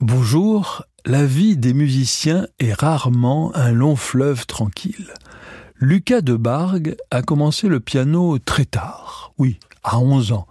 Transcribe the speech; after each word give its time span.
Bonjour, 0.00 0.84
la 1.06 1.26
vie 1.26 1.56
des 1.56 1.74
musiciens 1.74 2.46
est 2.60 2.72
rarement 2.72 3.50
un 3.56 3.72
long 3.72 3.96
fleuve 3.96 4.46
tranquille. 4.46 5.12
Lucas 5.80 6.20
de 6.20 6.36
Bargue 6.36 6.94
a 7.10 7.20
commencé 7.20 7.66
le 7.66 7.80
piano 7.80 8.38
très 8.38 8.64
tard, 8.64 9.32
oui, 9.38 9.58
à 9.82 9.98
11 9.98 10.30
ans. 10.30 10.46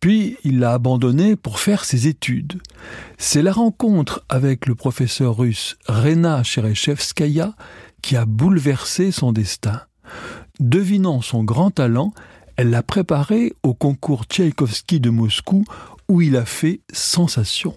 Puis 0.00 0.38
il 0.44 0.60
l'a 0.60 0.72
abandonné 0.72 1.36
pour 1.36 1.60
faire 1.60 1.84
ses 1.84 2.06
études. 2.08 2.58
C'est 3.18 3.42
la 3.42 3.52
rencontre 3.52 4.24
avec 4.30 4.64
le 4.64 4.74
professeur 4.74 5.36
russe 5.36 5.76
Rena 5.86 6.42
Cherechevskaya 6.42 7.54
qui 8.00 8.16
a 8.16 8.24
bouleversé 8.24 9.12
son 9.12 9.30
destin. 9.32 9.82
Devinant 10.58 11.20
son 11.20 11.44
grand 11.44 11.70
talent, 11.70 12.14
elle 12.56 12.70
l'a 12.70 12.82
préparé 12.82 13.52
au 13.62 13.74
concours 13.74 14.24
Tchaïkovski 14.24 15.00
de 15.00 15.10
Moscou 15.10 15.66
où 16.08 16.22
il 16.22 16.34
a 16.34 16.46
fait 16.46 16.80
sensation. 16.94 17.74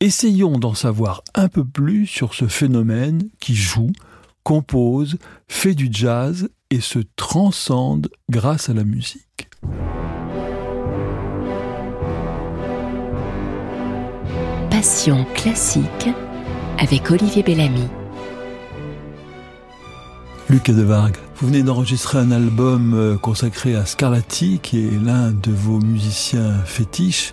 Essayons 0.00 0.60
d'en 0.60 0.74
savoir 0.74 1.24
un 1.34 1.48
peu 1.48 1.64
plus 1.64 2.06
sur 2.06 2.32
ce 2.32 2.46
phénomène 2.46 3.30
qui 3.40 3.56
joue, 3.56 3.90
compose, 4.44 5.16
fait 5.48 5.74
du 5.74 5.88
jazz 5.90 6.50
et 6.70 6.78
se 6.78 7.00
transcende 7.16 8.08
grâce 8.30 8.68
à 8.68 8.74
la 8.74 8.84
musique. 8.84 9.48
Passion 14.70 15.26
classique 15.34 16.08
avec 16.78 17.10
Olivier 17.10 17.42
Bellamy. 17.42 17.88
Lucas 20.48 20.74
de 20.74 20.82
Vargue, 20.82 21.16
vous 21.38 21.48
venez 21.48 21.64
d'enregistrer 21.64 22.18
un 22.18 22.30
album 22.30 22.94
euh, 22.94 23.16
consacré 23.16 23.74
à 23.74 23.84
Scarlatti, 23.84 24.60
qui 24.62 24.78
est 24.78 25.04
l'un 25.04 25.32
de 25.32 25.50
vos 25.50 25.80
musiciens 25.80 26.54
fétiches 26.64 27.32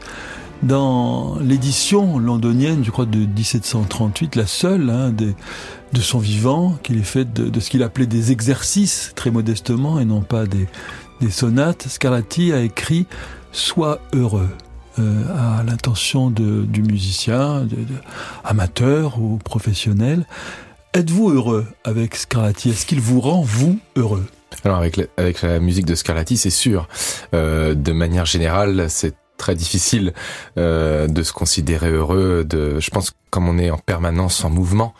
dans 0.63 1.37
l'édition 1.39 2.17
londonienne, 2.17 2.83
je 2.83 2.91
crois, 2.91 3.05
de 3.05 3.19
1738, 3.19 4.35
la 4.35 4.45
seule 4.45 4.89
hein, 4.89 5.11
de 5.11 6.01
son 6.01 6.19
vivant, 6.19 6.77
qu'il 6.83 6.97
est 6.97 7.03
fait 7.03 7.31
de, 7.31 7.59
ce 7.59 7.69
qu'il 7.69 7.83
appelait 7.83 8.07
des 8.07 8.31
exercices, 8.31 9.11
très 9.15 9.31
modestement, 9.31 9.99
et 9.99 10.05
non 10.05 10.21
pas 10.21 10.45
des, 10.45 10.67
sonates, 11.29 11.87
Scarlatti 11.87 12.51
a 12.53 12.61
écrit 12.61 13.07
Sois 13.51 13.99
heureux. 14.13 14.49
Euh, 14.97 15.23
à 15.59 15.61
l'intention 15.63 16.29
du 16.29 16.81
musicien, 16.81 17.67
amateur 18.45 19.19
ou 19.19 19.37
professionnel. 19.37 20.25
Êtes-vous 20.93 21.31
heureux 21.31 21.65
avec 21.83 22.15
Scarlatti? 22.15 22.69
Est-ce 22.69 22.85
qu'il 22.85 23.01
vous 23.01 23.19
rend, 23.19 23.41
vous, 23.41 23.77
heureux? 23.97 24.25
Alors 24.63 24.77
avec 24.77 24.95
la, 24.95 25.03
avec 25.17 25.41
la 25.41 25.59
musique 25.59 25.85
de 25.85 25.95
Scarlatti, 25.95 26.37
c'est 26.37 26.49
sûr. 26.49 26.87
Euh, 27.33 27.75
de 27.75 27.91
manière 27.91 28.25
générale, 28.25 28.85
c'est 28.89 29.15
très 29.37 29.55
difficile 29.55 30.13
euh, 30.57 31.07
de 31.07 31.23
se 31.23 31.33
considérer 31.33 31.91
heureux. 31.91 32.43
De, 32.43 32.79
je 32.79 32.89
pense 32.89 33.13
comme 33.29 33.47
on 33.49 33.57
est 33.57 33.69
en 33.69 33.77
permanence 33.77 34.43
en 34.43 34.49
mouvement, 34.49 34.93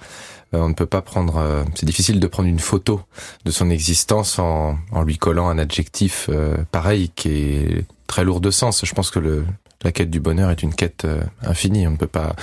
euh, 0.54 0.60
on 0.60 0.70
ne 0.70 0.74
peut 0.74 0.86
pas 0.86 1.02
prendre. 1.02 1.38
Euh, 1.38 1.64
c'est 1.76 1.86
difficile 1.86 2.20
de 2.20 2.28
prendre 2.28 2.50
une 2.50 2.60
photo 2.60 3.02
de 3.46 3.52
son 3.52 3.70
existence 3.70 4.40
en, 4.40 4.78
en 4.92 5.04
lui 5.04 5.18
collant 5.18 5.50
un 5.50 5.58
adjectif 5.58 6.30
euh, 6.30 6.58
pareil 6.72 7.12
qui 7.16 7.30
est 7.30 7.86
très 8.08 8.24
lourd 8.24 8.42
de 8.42 8.52
sens. 8.52 8.86
Je 8.86 8.94
pense 8.94 9.10
que 9.10 9.20
le, 9.20 9.46
la 9.84 9.92
quête 9.92 10.10
du 10.10 10.20
bonheur 10.20 10.52
est 10.52 10.64
une 10.64 10.74
quête 10.74 11.08
infinie. 11.42 11.88
On 11.88 11.92
ne 11.92 11.98
peut 11.98 12.08
pas. 12.08 12.36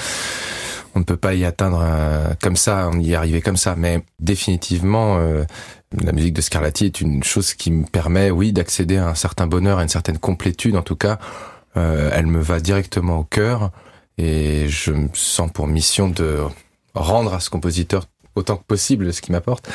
On 0.94 0.98
ne 0.98 1.04
peut 1.04 1.16
pas 1.16 1.32
y 1.32 1.46
atteindre 1.46 1.82
comme 2.42 2.54
ça, 2.54 2.90
on 2.92 3.00
y 3.00 3.14
arriver 3.14 3.40
comme 3.40 3.56
ça. 3.56 3.76
Mais 3.76 4.04
définitivement, 4.20 5.16
la 5.98 6.12
musique 6.12 6.34
de 6.34 6.42
Scarlatti 6.42 6.84
est 6.84 7.00
une 7.00 7.22
chose 7.24 7.54
qui 7.54 7.70
me 7.70 7.86
permet, 7.86 8.30
oui, 8.30 8.52
d'accéder 8.52 8.98
à 8.98 9.08
un 9.08 9.14
certain 9.14 9.46
bonheur, 9.46 9.78
à 9.78 9.82
une 9.82 9.88
certaine 9.88 10.18
complétude, 10.18 10.76
en 10.76 10.82
tout 10.82 10.96
cas, 10.96 11.18
euh, 11.76 12.10
elle 12.12 12.26
me 12.26 12.40
va 12.40 12.60
directement 12.60 13.18
au 13.18 13.24
cœur 13.24 13.70
et 14.18 14.68
je 14.68 14.92
me 14.92 15.08
sens 15.14 15.50
pour 15.52 15.66
mission 15.66 16.08
de 16.08 16.38
rendre 16.94 17.34
à 17.34 17.40
ce 17.40 17.50
compositeur 17.50 18.06
autant 18.34 18.56
que 18.56 18.64
possible 18.64 19.12
ce 19.12 19.20
qu'il 19.20 19.32
m'apporte 19.32 19.68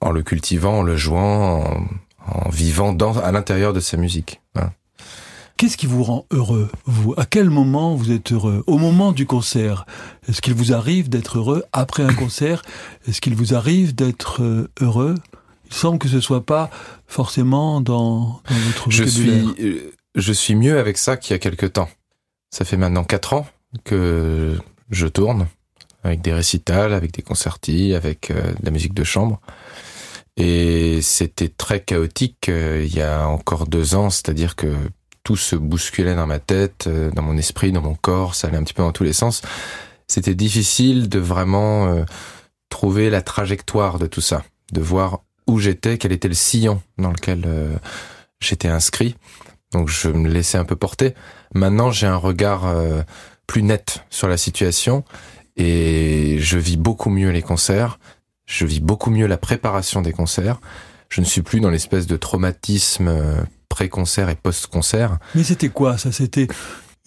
en 0.00 0.10
le 0.10 0.22
cultivant, 0.22 0.78
en 0.78 0.82
le 0.82 0.96
jouant, 0.96 1.64
en, 2.26 2.48
vivant 2.50 2.92
dans, 2.92 3.18
à 3.18 3.32
l'intérieur 3.32 3.72
de 3.72 3.80
sa 3.80 3.96
musique. 3.96 4.40
Qu'est-ce 5.56 5.78
qui 5.78 5.86
vous 5.86 6.02
rend 6.02 6.26
heureux, 6.30 6.70
vous? 6.84 7.14
À 7.16 7.24
quel 7.24 7.48
moment 7.48 7.94
vous 7.94 8.12
êtes 8.12 8.32
heureux? 8.32 8.62
Au 8.66 8.76
moment 8.76 9.12
du 9.12 9.24
concert 9.24 9.86
Est-ce 10.28 10.42
qu'il 10.42 10.52
vous 10.52 10.74
arrive 10.74 11.08
d'être 11.08 11.38
heureux? 11.38 11.64
Après 11.72 12.02
un 12.02 12.12
concert 12.12 12.60
Est-ce 13.08 13.22
qu'il 13.22 13.34
vous 13.34 13.54
arrive 13.54 13.94
d'être 13.94 14.42
euh, 14.42 14.68
heureux? 14.82 15.14
Il 15.68 15.74
semble 15.74 15.98
que 15.98 16.08
ce 16.08 16.20
soit 16.20 16.44
pas 16.44 16.68
forcément 17.06 17.80
dans, 17.80 18.42
dans 18.50 18.54
votre 18.66 18.90
Je 18.90 19.04
suis 19.04 19.30
euh, 19.60 19.92
je 20.16 20.32
suis 20.32 20.54
mieux 20.54 20.78
avec 20.78 20.98
ça 20.98 21.16
qu'il 21.16 21.32
y 21.32 21.36
a 21.36 21.38
quelques 21.38 21.74
temps. 21.74 21.90
Ça 22.50 22.64
fait 22.64 22.78
maintenant 22.78 23.04
quatre 23.04 23.34
ans 23.34 23.46
que 23.84 24.58
je 24.90 25.06
tourne 25.06 25.46
avec 26.02 26.22
des 26.22 26.32
récitals, 26.32 26.94
avec 26.94 27.12
des 27.12 27.22
concertis, 27.22 27.94
avec 27.94 28.30
euh, 28.30 28.52
de 28.52 28.64
la 28.64 28.70
musique 28.70 28.94
de 28.94 29.04
chambre. 29.04 29.40
Et 30.36 31.00
c'était 31.02 31.48
très 31.48 31.80
chaotique 31.80 32.48
euh, 32.48 32.84
il 32.86 32.94
y 32.94 33.02
a 33.02 33.26
encore 33.26 33.66
deux 33.66 33.94
ans, 33.94 34.10
c'est-à-dire 34.10 34.54
que 34.56 34.74
tout 35.24 35.36
se 35.36 35.56
bousculait 35.56 36.14
dans 36.14 36.26
ma 36.26 36.38
tête, 36.38 36.86
euh, 36.86 37.10
dans 37.10 37.22
mon 37.22 37.36
esprit, 37.36 37.72
dans 37.72 37.82
mon 37.82 37.94
corps, 37.94 38.34
ça 38.34 38.46
allait 38.48 38.56
un 38.56 38.62
petit 38.62 38.74
peu 38.74 38.82
dans 38.82 38.92
tous 38.92 39.04
les 39.04 39.12
sens. 39.12 39.42
C'était 40.06 40.36
difficile 40.36 41.08
de 41.08 41.18
vraiment 41.18 42.04
trouver 42.68 43.10
la 43.10 43.22
trajectoire 43.22 43.98
de 43.98 44.06
tout 44.06 44.20
ça, 44.20 44.44
de 44.70 44.80
voir 44.80 45.24
où 45.48 45.58
j'étais, 45.58 45.98
quel 45.98 46.12
était 46.12 46.28
le 46.28 46.34
sillon 46.34 46.80
dans 46.96 47.10
lequel 47.10 47.44
j'étais 48.38 48.68
inscrit. 48.68 49.16
Donc 49.72 49.88
je 49.88 50.08
me 50.08 50.28
laissais 50.28 50.58
un 50.58 50.64
peu 50.64 50.76
porter. 50.76 51.14
Maintenant, 51.54 51.90
j'ai 51.90 52.06
un 52.06 52.16
regard 52.16 52.66
euh, 52.66 53.02
plus 53.46 53.62
net 53.62 54.04
sur 54.10 54.28
la 54.28 54.36
situation 54.36 55.04
et 55.56 56.36
je 56.38 56.58
vis 56.58 56.76
beaucoup 56.76 57.10
mieux 57.10 57.30
les 57.30 57.42
concerts. 57.42 57.98
Je 58.46 58.64
vis 58.64 58.80
beaucoup 58.80 59.10
mieux 59.10 59.26
la 59.26 59.38
préparation 59.38 60.02
des 60.02 60.12
concerts. 60.12 60.60
Je 61.08 61.20
ne 61.20 61.26
suis 61.26 61.42
plus 61.42 61.60
dans 61.60 61.70
l'espèce 61.70 62.06
de 62.06 62.16
traumatisme 62.16 63.08
euh, 63.08 63.34
pré-concert 63.68 64.28
et 64.28 64.36
post-concert. 64.36 65.18
Mais 65.34 65.42
c'était 65.42 65.68
quoi 65.68 65.98
ça? 65.98 66.12
C'était 66.12 66.48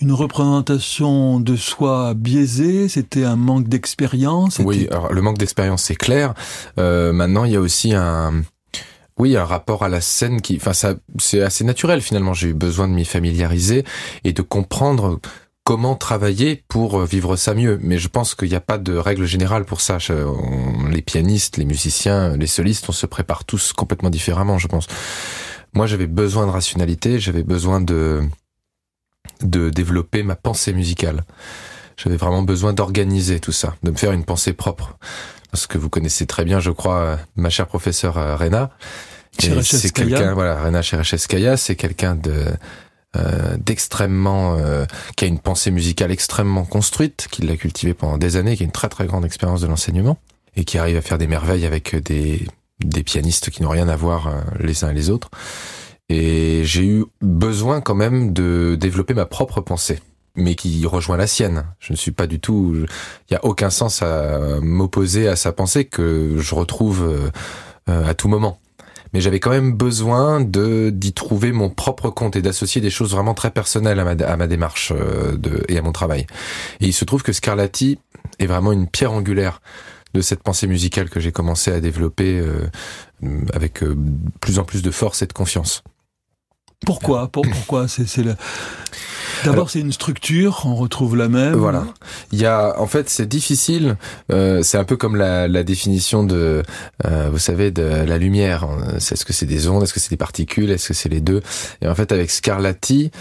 une 0.01 0.11
représentation 0.13 1.39
de 1.39 1.55
soi 1.55 2.13
biaisée, 2.13 2.87
c'était 2.87 3.25
un 3.25 3.35
manque 3.35 3.67
d'expérience? 3.67 4.59
Oui, 4.59 4.87
alors 4.91 5.11
le 5.11 5.21
manque 5.21 5.37
d'expérience 5.37 5.83
c'est 5.83 5.95
clair. 5.95 6.33
Euh, 6.77 7.11
maintenant 7.11 7.43
il 7.43 7.51
y 7.51 7.55
a 7.57 7.59
aussi 7.59 7.93
un, 7.93 8.43
oui, 9.19 9.35
un 9.35 9.45
rapport 9.45 9.83
à 9.83 9.89
la 9.89 10.01
scène 10.01 10.41
qui, 10.41 10.55
enfin, 10.55 10.73
ça, 10.73 10.95
c'est 11.19 11.41
assez 11.41 11.63
naturel 11.63 12.01
finalement. 12.01 12.33
J'ai 12.33 12.49
eu 12.49 12.53
besoin 12.53 12.87
de 12.87 12.93
m'y 12.93 13.05
familiariser 13.05 13.83
et 14.23 14.31
de 14.31 14.41
comprendre 14.41 15.19
comment 15.65 15.95
travailler 15.95 16.63
pour 16.67 17.01
vivre 17.03 17.35
ça 17.35 17.53
mieux. 17.53 17.77
Mais 17.83 17.97
je 17.97 18.07
pense 18.07 18.33
qu'il 18.33 18.49
n'y 18.49 18.55
a 18.55 18.61
pas 18.61 18.77
de 18.77 18.95
règle 18.95 19.25
générale 19.25 19.65
pour 19.65 19.81
ça. 19.81 19.97
les 20.89 21.01
pianistes, 21.01 21.57
les 21.57 21.65
musiciens, 21.65 22.35
les 22.37 22.47
solistes, 22.47 22.87
on 22.89 22.93
se 22.93 23.05
prépare 23.05 23.43
tous 23.43 23.73
complètement 23.73 24.09
différemment, 24.09 24.57
je 24.57 24.67
pense. 24.67 24.87
Moi, 25.73 25.85
j'avais 25.85 26.07
besoin 26.07 26.47
de 26.47 26.51
rationalité, 26.51 27.19
j'avais 27.19 27.43
besoin 27.43 27.81
de 27.81 28.23
de 29.41 29.69
développer 29.69 30.23
ma 30.23 30.35
pensée 30.35 30.73
musicale. 30.73 31.23
J'avais 31.97 32.17
vraiment 32.17 32.43
besoin 32.43 32.73
d'organiser 32.73 33.39
tout 33.39 33.51
ça, 33.51 33.75
de 33.83 33.91
me 33.91 33.95
faire 33.95 34.11
une 34.11 34.25
pensée 34.25 34.53
propre. 34.53 34.97
Parce 35.51 35.67
que 35.67 35.77
vous 35.77 35.89
connaissez 35.89 36.25
très 36.25 36.45
bien, 36.45 36.59
je 36.59 36.71
crois, 36.71 37.19
ma 37.35 37.49
chère 37.49 37.67
professeure 37.67 38.17
euh, 38.17 38.35
Rena, 38.35 38.71
c'est 39.39 39.93
quelqu'un, 39.93 40.33
voilà, 40.33 40.63
Rena 40.63 40.81
c'est 41.57 41.75
quelqu'un 41.75 42.15
de 42.15 42.45
euh, 43.15 43.57
d'extrêmement 43.57 44.55
euh, 44.59 44.85
qui 45.15 45.25
a 45.25 45.27
une 45.27 45.39
pensée 45.39 45.71
musicale 45.71 46.11
extrêmement 46.11 46.63
construite, 46.63 47.27
qui 47.31 47.41
l'a 47.41 47.57
cultivée 47.57 47.95
pendant 47.95 48.19
des 48.19 48.35
années, 48.35 48.55
qui 48.55 48.61
a 48.61 48.65
une 48.67 48.71
très 48.71 48.87
très 48.87 49.07
grande 49.07 49.25
expérience 49.25 49.61
de 49.61 49.67
l'enseignement 49.67 50.19
et 50.55 50.63
qui 50.63 50.77
arrive 50.77 50.95
à 50.95 51.01
faire 51.01 51.17
des 51.17 51.25
merveilles 51.25 51.65
avec 51.65 51.95
des 51.95 52.45
des 52.85 53.03
pianistes 53.03 53.49
qui 53.49 53.63
n'ont 53.63 53.69
rien 53.69 53.89
à 53.89 53.95
voir 53.95 54.27
euh, 54.27 54.41
les 54.59 54.83
uns 54.83 54.91
et 54.91 54.93
les 54.93 55.09
autres. 55.09 55.31
Et 56.09 56.61
j'ai 56.65 56.85
eu 56.85 57.05
besoin 57.19 57.81
quand 57.81 57.95
même 57.95 58.31
de 58.31 58.77
développer 58.79 59.15
ma 59.15 59.25
propre 59.25 59.59
pensée 59.61 59.99
mais 60.35 60.53
qui 60.53 60.85
rejoint 60.85 61.17
la 61.17 61.25
sienne. 61.25 61.65
Je 61.79 61.93
ne 61.93 61.97
suis 61.97 62.11
pas 62.11 62.27
du 62.27 62.39
tout, 62.39 62.85
il 63.29 63.33
y 63.33 63.35
a 63.35 63.43
aucun 63.43 63.71
sens 63.71 64.03
à 64.03 64.59
m'opposer 64.61 65.27
à 65.27 65.35
sa 65.35 65.51
pensée 65.51 65.85
que 65.85 66.37
je 66.37 66.55
retrouve 66.55 67.31
à 67.87 68.13
tout 68.13 68.29
moment 68.29 68.59
mais 69.13 69.21
j'avais 69.21 69.39
quand 69.39 69.49
même 69.49 69.73
besoin 69.73 70.41
de 70.41 70.91
d'y 70.93 71.13
trouver 71.13 71.51
mon 71.51 71.69
propre 71.69 72.09
compte 72.09 72.35
et 72.35 72.41
d'associer 72.41 72.81
des 72.81 72.89
choses 72.89 73.11
vraiment 73.11 73.33
très 73.33 73.51
personnelles 73.51 73.99
à 73.99 74.03
ma, 74.03 74.25
à 74.25 74.37
ma 74.37 74.47
démarche 74.47 74.93
euh, 74.95 75.35
de, 75.37 75.63
et 75.67 75.77
à 75.77 75.81
mon 75.81 75.91
travail. 75.91 76.27
Et 76.79 76.87
il 76.87 76.93
se 76.93 77.05
trouve 77.05 77.23
que 77.23 77.33
Scarlatti 77.33 77.99
est 78.39 78.45
vraiment 78.45 78.71
une 78.71 78.87
pierre 78.87 79.11
angulaire 79.11 79.61
de 80.13 80.21
cette 80.21 80.41
pensée 80.41 80.67
musicale 80.67 81.09
que 81.09 81.19
j'ai 81.19 81.31
commencé 81.31 81.71
à 81.71 81.79
développer 81.79 82.39
euh, 82.39 82.67
avec 83.53 83.83
euh, 83.83 83.95
plus 84.41 84.59
en 84.59 84.63
plus 84.63 84.81
de 84.81 84.91
force 84.91 85.21
et 85.21 85.27
de 85.27 85.33
confiance. 85.33 85.83
Pourquoi? 86.85 87.27
Pourquoi? 87.27 87.87
C'est 87.87 88.23
D'abord, 89.45 89.69
c'est 89.69 89.79
une 89.79 89.91
structure, 89.91 90.63
on 90.65 90.75
retrouve 90.75 91.15
la 91.15 91.29
même. 91.29 91.53
Voilà. 91.53 91.85
Il 92.31 92.39
y 92.39 92.45
a, 92.45 92.79
en 92.79 92.87
fait, 92.87 93.09
c'est 93.09 93.27
difficile. 93.27 93.97
Euh, 94.31 94.61
c'est 94.63 94.77
un 94.77 94.83
peu 94.83 94.97
comme 94.97 95.15
la, 95.15 95.47
la 95.47 95.63
définition 95.63 96.23
de, 96.23 96.63
euh, 97.05 97.29
vous 97.31 97.39
savez, 97.39 97.71
de 97.71 97.83
la 97.83 98.17
lumière. 98.17 98.67
Est-ce 98.95 99.25
que 99.25 99.33
c'est 99.33 99.45
des 99.45 99.67
ondes? 99.67 99.83
Est-ce 99.83 99.93
que 99.93 99.99
c'est 99.99 100.09
des 100.09 100.17
particules? 100.17 100.71
Est-ce 100.71 100.89
que 100.89 100.93
c'est 100.93 101.09
les 101.09 101.21
deux? 101.21 101.41
Et 101.81 101.87
en 101.87 101.95
fait, 101.95 102.11
avec 102.11 102.31
Scarlatti. 102.31 103.11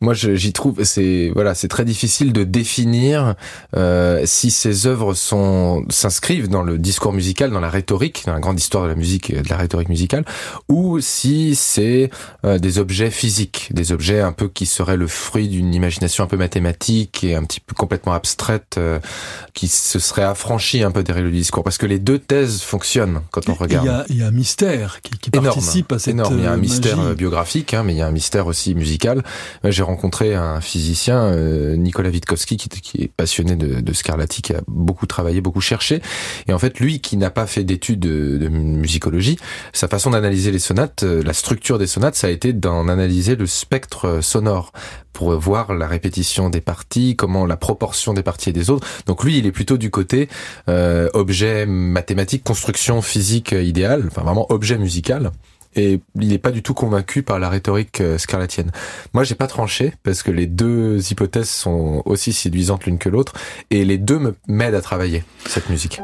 Moi 0.00 0.14
j'y 0.14 0.52
trouve 0.52 0.82
c'est 0.84 1.30
voilà 1.34 1.54
c'est 1.54 1.68
très 1.68 1.84
difficile 1.84 2.32
de 2.32 2.44
définir 2.44 3.34
euh, 3.76 4.22
si 4.24 4.50
ces 4.50 4.86
œuvres 4.86 5.14
sont 5.14 5.84
s'inscrivent 5.90 6.48
dans 6.48 6.62
le 6.62 6.78
discours 6.78 7.12
musical, 7.12 7.50
dans 7.50 7.60
la 7.60 7.70
rhétorique, 7.70 8.24
dans 8.26 8.32
la 8.32 8.40
grande 8.40 8.58
histoire 8.58 8.84
de 8.84 8.88
la 8.88 8.94
musique 8.94 9.30
et 9.30 9.42
de 9.42 9.48
la 9.48 9.56
rhétorique 9.56 9.88
musicale, 9.88 10.24
ou 10.68 11.00
si 11.00 11.54
c'est 11.54 12.10
euh, 12.44 12.58
des 12.58 12.78
objets 12.78 13.10
physiques, 13.10 13.68
des 13.72 13.92
objets 13.92 14.20
un 14.20 14.32
peu 14.32 14.48
qui 14.48 14.66
seraient 14.66 14.96
le 14.96 15.06
fruit 15.06 15.48
d'une 15.48 15.74
imagination 15.74 16.24
un 16.24 16.26
peu 16.26 16.36
mathématique 16.36 17.24
et 17.24 17.34
un 17.34 17.44
petit 17.44 17.60
peu 17.60 17.74
complètement 17.74 18.12
abstraite, 18.12 18.76
euh, 18.78 18.98
qui 19.54 19.68
se 19.68 19.98
serait 19.98 20.24
affranchie 20.24 20.82
un 20.82 20.90
peu 20.90 21.02
des 21.02 21.12
règles 21.12 21.30
du 21.30 21.38
discours, 21.38 21.64
parce 21.64 21.78
que 21.78 21.86
les 21.86 21.98
deux 21.98 22.18
thèses 22.18 22.62
fonctionnent 22.62 23.20
quand 23.30 23.48
on 23.48 23.54
regarde. 23.54 23.86
Il 23.86 23.88
y 23.88 23.92
a, 23.92 24.04
il 24.08 24.16
y 24.18 24.22
a 24.22 24.26
un 24.26 24.32
mystère 24.32 25.00
qui, 25.02 25.18
qui 25.18 25.30
participe 25.30 25.92
à 25.92 25.98
cette 25.98 26.14
énorme. 26.14 26.38
Il 26.38 26.44
y 26.44 26.46
a 26.46 26.52
un 26.52 26.56
mystère 26.56 26.96
magie. 26.96 27.14
biographique, 27.14 27.74
hein, 27.74 27.82
mais 27.84 27.94
il 27.94 27.98
y 27.98 28.02
a 28.02 28.06
un 28.06 28.12
mystère 28.12 28.46
aussi 28.46 28.74
musical. 28.74 29.22
J'ai 29.64 29.82
rencontré 29.84 30.34
un 30.34 30.60
physicien, 30.60 31.22
euh, 31.24 31.76
Nicolas 31.76 32.10
Witkowski, 32.10 32.56
qui, 32.56 32.68
qui, 32.68 33.02
est 33.02 33.08
passionné 33.08 33.56
de, 33.56 33.80
de 33.80 33.92
Scarlatti, 33.92 34.42
qui 34.42 34.52
a 34.54 34.60
beaucoup 34.66 35.06
travaillé, 35.06 35.40
beaucoup 35.40 35.60
cherché. 35.60 36.02
Et 36.48 36.52
en 36.52 36.58
fait, 36.58 36.80
lui 36.80 37.00
qui 37.00 37.16
n'a 37.16 37.30
pas 37.30 37.46
fait 37.46 37.64
d'études 37.64 38.00
de, 38.00 38.38
de, 38.38 38.48
musicologie, 38.48 39.38
sa 39.72 39.88
façon 39.88 40.10
d'analyser 40.10 40.50
les 40.50 40.58
sonates, 40.58 41.02
la 41.02 41.32
structure 41.32 41.78
des 41.78 41.86
sonates, 41.86 42.16
ça 42.16 42.26
a 42.26 42.30
été 42.30 42.52
d'en 42.52 42.88
analyser 42.88 43.36
le 43.36 43.46
spectre 43.46 44.20
sonore 44.20 44.72
pour 45.14 45.32
voir 45.38 45.72
la 45.74 45.86
répétition 45.86 46.50
des 46.50 46.60
parties, 46.60 47.16
comment 47.16 47.46
la 47.46 47.56
proportion 47.56 48.12
des 48.12 48.22
parties 48.22 48.50
et 48.50 48.52
des 48.52 48.68
autres. 48.68 48.86
Donc 49.06 49.24
lui, 49.24 49.38
il 49.38 49.46
est 49.46 49.52
plutôt 49.52 49.78
du 49.78 49.90
côté 49.90 50.28
euh, 50.68 51.08
objet 51.14 51.64
mathématique, 51.66 52.44
construction 52.44 53.00
physique 53.00 53.52
idéale, 53.52 54.04
enfin 54.08 54.22
vraiment 54.22 54.50
objet 54.50 54.76
musical 54.76 55.30
et 55.76 56.00
il 56.20 56.28
n'est 56.28 56.38
pas 56.38 56.50
du 56.50 56.62
tout 56.62 56.74
convaincu 56.74 57.22
par 57.22 57.38
la 57.38 57.48
rhétorique 57.48 58.02
scarlattienne. 58.18 58.70
Moi, 59.12 59.24
j'ai 59.24 59.34
pas 59.34 59.46
tranché 59.46 59.92
parce 60.02 60.22
que 60.22 60.30
les 60.30 60.46
deux 60.46 61.00
hypothèses 61.10 61.50
sont 61.50 62.02
aussi 62.04 62.32
séduisantes 62.32 62.86
l'une 62.86 62.98
que 62.98 63.08
l'autre 63.08 63.34
et 63.70 63.84
les 63.84 63.98
deux 63.98 64.18
me 64.18 64.34
m'aident 64.48 64.74
à 64.74 64.80
travailler 64.80 65.24
cette 65.46 65.70
musique. 65.70 66.00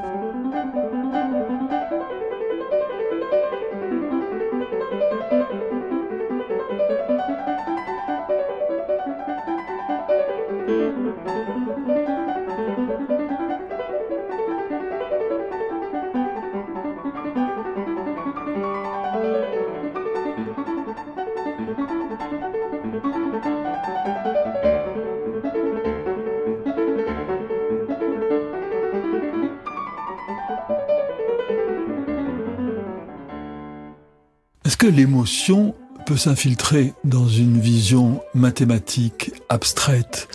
Que 34.80 34.86
l'émotion 34.86 35.74
peut 36.06 36.16
s'infiltrer 36.16 36.94
dans 37.04 37.28
une 37.28 37.60
vision 37.60 38.22
mathématique, 38.32 39.30
abstraite, 39.50 40.26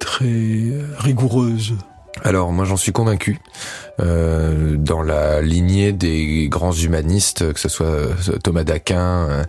très 0.00 0.72
rigoureuse 0.98 1.74
alors 2.24 2.52
moi 2.52 2.64
j'en 2.64 2.76
suis 2.76 2.92
convaincu 2.92 3.38
euh, 4.00 4.76
dans 4.76 5.02
la 5.02 5.42
lignée 5.42 5.92
des 5.92 6.48
grands 6.48 6.72
humanistes 6.72 7.52
que 7.52 7.60
ce 7.60 7.68
soit 7.68 7.86
euh, 7.86 8.14
Thomas 8.42 8.64
d'Aquin 8.64 9.44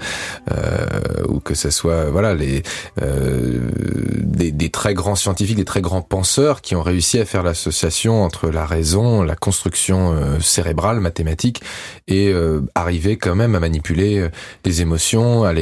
euh, 0.52 0.86
ou 1.28 1.40
que 1.40 1.56
ce 1.56 1.70
soit 1.70 2.10
voilà 2.10 2.34
les 2.34 2.64
euh, 3.02 3.70
des, 4.22 4.70
très 4.70 4.94
grands 4.94 5.16
scientifiques 5.16 5.56
des 5.56 5.66
très 5.66 5.82
grands 5.82 6.02
penseurs 6.02 6.62
qui 6.62 6.76
ont 6.76 6.84
réussi 6.84 7.20
à 7.20 7.26
faire 7.26 7.44
l'association 7.44 8.24
entre 8.24 8.50
la 8.50 8.66
raison 8.66 9.24
la 9.24 9.36
construction 9.36 10.14
euh, 10.14 10.40
cérébrale 10.40 11.00
mathématique 11.00 11.62
et 12.08 12.30
euh, 12.30 12.62
arriver 12.76 13.18
quand 13.18 13.36
même 13.36 13.56
à 13.56 13.60
manipuler 13.60 14.28
les 14.66 14.82
émotions 14.82 15.44
à 15.44 15.54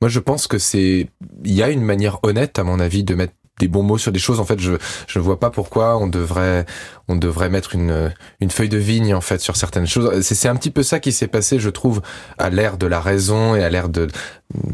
moi 0.00 0.08
je 0.08 0.18
pense 0.18 0.46
que 0.46 0.58
c'est 0.58 1.08
il 1.44 1.52
y 1.52 1.62
a 1.62 1.70
une 1.70 1.82
manière 1.82 2.18
honnête 2.22 2.58
à 2.58 2.64
mon 2.64 2.80
avis 2.80 3.04
de 3.04 3.14
mettre 3.14 3.34
des 3.58 3.68
bons 3.68 3.82
mots 3.82 3.98
sur 3.98 4.12
des 4.12 4.18
choses. 4.18 4.40
En 4.40 4.44
fait, 4.44 4.60
je 4.60 4.72
je 5.06 5.18
vois 5.18 5.38
pas 5.40 5.50
pourquoi 5.50 5.96
on 5.98 6.06
devrait 6.06 6.66
on 7.08 7.16
devrait 7.16 7.48
mettre 7.48 7.74
une 7.74 8.12
une 8.40 8.50
feuille 8.50 8.68
de 8.68 8.78
vigne 8.78 9.14
en 9.14 9.20
fait 9.20 9.40
sur 9.40 9.56
certaines 9.56 9.86
choses. 9.86 10.20
C'est 10.22 10.34
c'est 10.34 10.48
un 10.48 10.56
petit 10.56 10.70
peu 10.70 10.82
ça 10.82 11.00
qui 11.00 11.12
s'est 11.12 11.28
passé, 11.28 11.58
je 11.58 11.70
trouve, 11.70 12.00
à 12.38 12.50
l'ère 12.50 12.78
de 12.78 12.86
la 12.86 13.00
raison 13.00 13.54
et 13.54 13.64
à 13.64 13.70
l'ère 13.70 13.88
de 13.88 14.08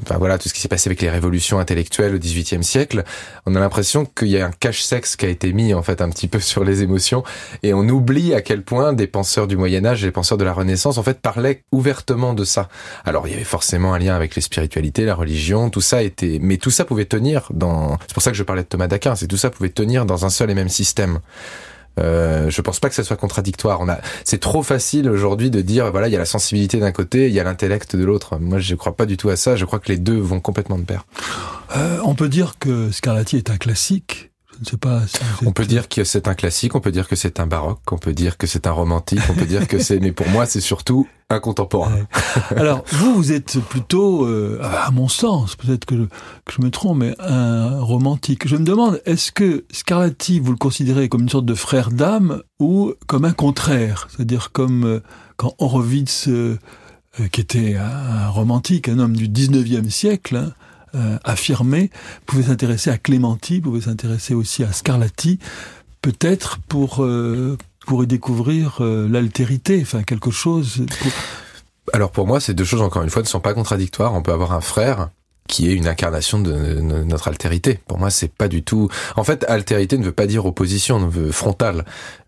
enfin 0.03 0.19
voilà 0.19 0.39
tout 0.39 0.49
ce 0.49 0.55
qui 0.55 0.61
s'est 0.61 0.69
passé 0.69 0.89
avec 0.89 1.03
les 1.03 1.11
révolutions 1.11 1.59
intellectuelles 1.59 2.15
au 2.15 2.19
XVIIIe 2.19 2.63
siècle. 2.63 3.03
On 3.47 3.55
a 3.55 3.61
l'impression 3.61 4.05
qu'il 4.05 4.29
y 4.29 4.39
a 4.39 4.47
un 4.47 4.51
cache-sexe 4.51 5.17
qui 5.17 5.27
a 5.27 5.29
été 5.29 5.53
mis 5.53 5.75
en 5.75 5.83
fait 5.83 6.01
un 6.01 6.11
petit 6.11 6.29
peu 6.29 6.39
sur 6.39 6.65
les 6.65 6.83
émotions 6.83 7.25
et 7.63 7.75
on 7.75 7.89
oublie 7.89 8.35
à 8.35 8.41
quel 8.41 8.63
point 8.63 8.93
des 8.93 9.07
penseurs 9.07 9.47
du 9.47 9.57
Moyen 9.57 9.85
Âge 9.85 10.03
et 10.03 10.07
les 10.07 10.13
penseurs 10.13 10.39
de 10.39 10.45
la 10.45 10.53
Renaissance 10.53 10.99
en 10.99 11.03
fait 11.03 11.21
parlaient 11.21 11.65
ouvertement 11.73 12.35
de 12.35 12.45
ça. 12.45 12.69
Alors 13.05 13.27
il 13.27 13.33
y 13.33 13.35
avait 13.35 13.45
forcément 13.45 13.95
un 13.95 13.99
lien 13.99 14.15
avec 14.15 14.37
les 14.37 14.43
spiritualités, 14.43 15.05
la 15.05 15.15
religion, 15.15 15.71
tout 15.71 15.81
ça 15.81 16.03
était, 16.03 16.39
mais 16.41 16.57
tout 16.57 16.71
ça 16.71 16.85
pouvait 16.85 17.05
tenir 17.05 17.49
dans. 17.53 17.99
C'est 18.07 18.15
pour 18.15 18.23
ça 18.23 18.31
que 18.31 18.37
je 18.37 18.43
parlais 18.43 18.63
de 18.63 18.69
Thomas 18.77 19.17
c'est 19.17 19.27
tout 19.27 19.37
ça 19.37 19.51
pouvait 19.51 19.69
tenir 19.69 20.07
dans 20.07 20.25
un 20.25 20.31
seul 20.31 20.51
et 20.51 20.55
même 20.55 20.69
système. 20.69 21.21
Euh, 22.01 22.51
je 22.51 22.61
pense 22.61 22.81
pas 22.81 22.89
que 22.89 22.95
ça 22.95 23.05
soit 23.05 23.17
contradictoire. 23.17 23.81
On 23.81 23.89
a, 23.89 23.99
c'est 24.25 24.41
trop 24.41 24.63
facile 24.63 25.09
aujourd'hui 25.09 25.51
de 25.51 25.61
dire 25.61 25.91
voilà, 25.91 26.09
il 26.09 26.13
y 26.13 26.17
a 26.17 26.19
la 26.19 26.25
sensibilité 26.25 26.79
d'un 26.79 26.93
côté, 26.93 27.29
il 27.29 27.35
y 27.35 27.41
a 27.41 27.45
l'intellect 27.45 27.95
de 27.95 28.05
l'autre. 28.05 28.39
Moi, 28.39 28.59
je 28.59 28.75
crois 28.75 28.97
pas 28.97 29.07
du 29.07 29.17
tout 29.17 29.29
à 29.29 29.37
ça. 29.37 29.57
Je 29.57 29.65
crois 29.65 29.79
que 29.79 29.93
les 29.93 29.99
deux 29.99 30.19
vont 30.19 30.41
complètement 30.41 30.79
de 30.79 30.85
pair. 30.85 31.07
Euh, 31.77 31.99
on 32.05 32.15
peut 32.15 32.29
dire 32.29 32.55
que 32.59 32.91
Scarlatti 32.91 33.37
est 33.37 33.51
un 33.51 33.59
classique. 33.59 34.31
Je 34.55 34.61
ne 34.61 34.65
sais 34.65 34.77
pas. 34.77 35.07
Si 35.07 35.19
on 35.47 35.53
peut 35.53 35.67
dire 35.67 35.89
que 35.89 36.05
c'est 36.05 36.29
un 36.29 36.35
classique, 36.35 36.75
on 36.75 36.81
peut 36.81 36.93
dire 36.93 37.09
que 37.09 37.17
c'est 37.17 37.41
un 37.41 37.47
baroque, 37.47 37.81
on 37.91 37.99
peut 37.99 38.13
dire 38.13 38.37
que 38.37 38.47
c'est 38.47 38.67
un 38.67 38.73
romantique, 38.73 39.21
on 39.29 39.35
peut 39.35 39.47
dire 39.47 39.67
que 39.67 39.79
c'est. 39.79 39.99
Mais 40.01 40.13
pour 40.13 40.29
moi, 40.29 40.47
c'est 40.47 40.61
surtout 40.61 41.09
un 41.31 41.41
contemporain. 41.41 42.07
Alors, 42.57 42.85
vous, 42.93 43.15
vous 43.15 43.33
êtes 43.33 43.59
plutôt, 43.61 44.27
euh, 44.27 44.61
à 44.63 44.91
mon 44.91 45.09
sens, 45.09 45.57
peut-être 45.57 45.85
que, 45.85 46.09
que, 46.45 46.53
je 46.57 46.63
me 46.63 46.71
trompe, 46.71 46.99
mais 46.99 47.15
un 47.19 47.81
romantique. 47.81 48.47
Je 48.47 48.57
me 48.57 48.65
demande, 48.65 49.01
est-ce 49.07 49.33
que 49.33 49.65
Scarlatti, 49.73 50.41
vous 50.41 50.53
le 50.53 50.59
considérez 50.59 51.09
comme 51.09 51.23
une 51.23 51.29
sorte 51.29 51.47
de 51.47 51.55
frère 51.55 51.91
d'âme 51.91 52.43
ou 52.61 52.93
comme 53.07 53.25
un 53.25 53.33
contraire? 53.33 54.09
C'est-à-dire 54.11 54.53
comme 54.53 54.85
euh, 54.85 55.01
quand 55.37 55.55
Horowitz, 55.59 56.29
euh, 56.29 56.59
qui 57.33 57.41
était 57.41 57.77
un, 57.77 58.29
romantique, 58.29 58.89
un 58.89 58.99
homme 58.99 59.17
du 59.17 59.29
19e 59.29 59.91
siècle, 59.91 60.37
hein, 60.37 60.53
euh, 60.95 61.19
affirmé, 61.25 61.91
pouvait 62.27 62.45
s'intéresser 62.45 62.91
à 62.91 62.99
Clémenti, 62.99 63.61
pouvait 63.61 63.83
s'intéresser 63.83 64.35
aussi 64.35 64.63
à 64.65 64.73
Scarlatti, 64.73 65.39
peut-être 66.03 66.59
pour 66.69 67.05
euh, 67.05 67.57
pour 67.87 68.05
y 68.05 68.07
découvrir 68.07 68.79
euh, 68.81 69.09
l'altérité, 69.09 69.81
enfin 69.83 70.03
quelque 70.03 70.31
chose. 70.31 70.87
Alors 71.93 72.11
pour 72.11 72.27
moi, 72.27 72.41
ces 72.41 72.55
deux 72.55 72.65
choses 72.65 72.83
encore 72.83 73.03
une 73.03 73.11
fois 73.11 73.23
ne 73.23 73.29
sont 73.29 73.41
pas 73.41 73.55
contradictoires. 73.55 74.15
On 74.15 74.23
peut 74.23 74.33
avoir 74.33 74.53
un 74.53 74.61
frère 74.61 75.11
qui 75.49 75.69
est 75.69 75.75
une 75.75 75.87
incarnation 75.87 76.39
de 76.39 76.81
notre 76.81 77.29
altérité. 77.29 77.79
Pour 77.87 77.99
moi, 77.99 78.11
c'est 78.11 78.33
pas 78.33 78.49
du 78.49 78.63
tout. 78.63 78.89
En 79.17 79.25
fait, 79.25 79.45
altérité 79.47 79.99
ne 79.99 80.05
veut 80.05 80.13
pas 80.13 80.27
dire 80.27 80.47
opposition, 80.47 81.07
veut 81.07 81.33
frontale. 81.33 81.85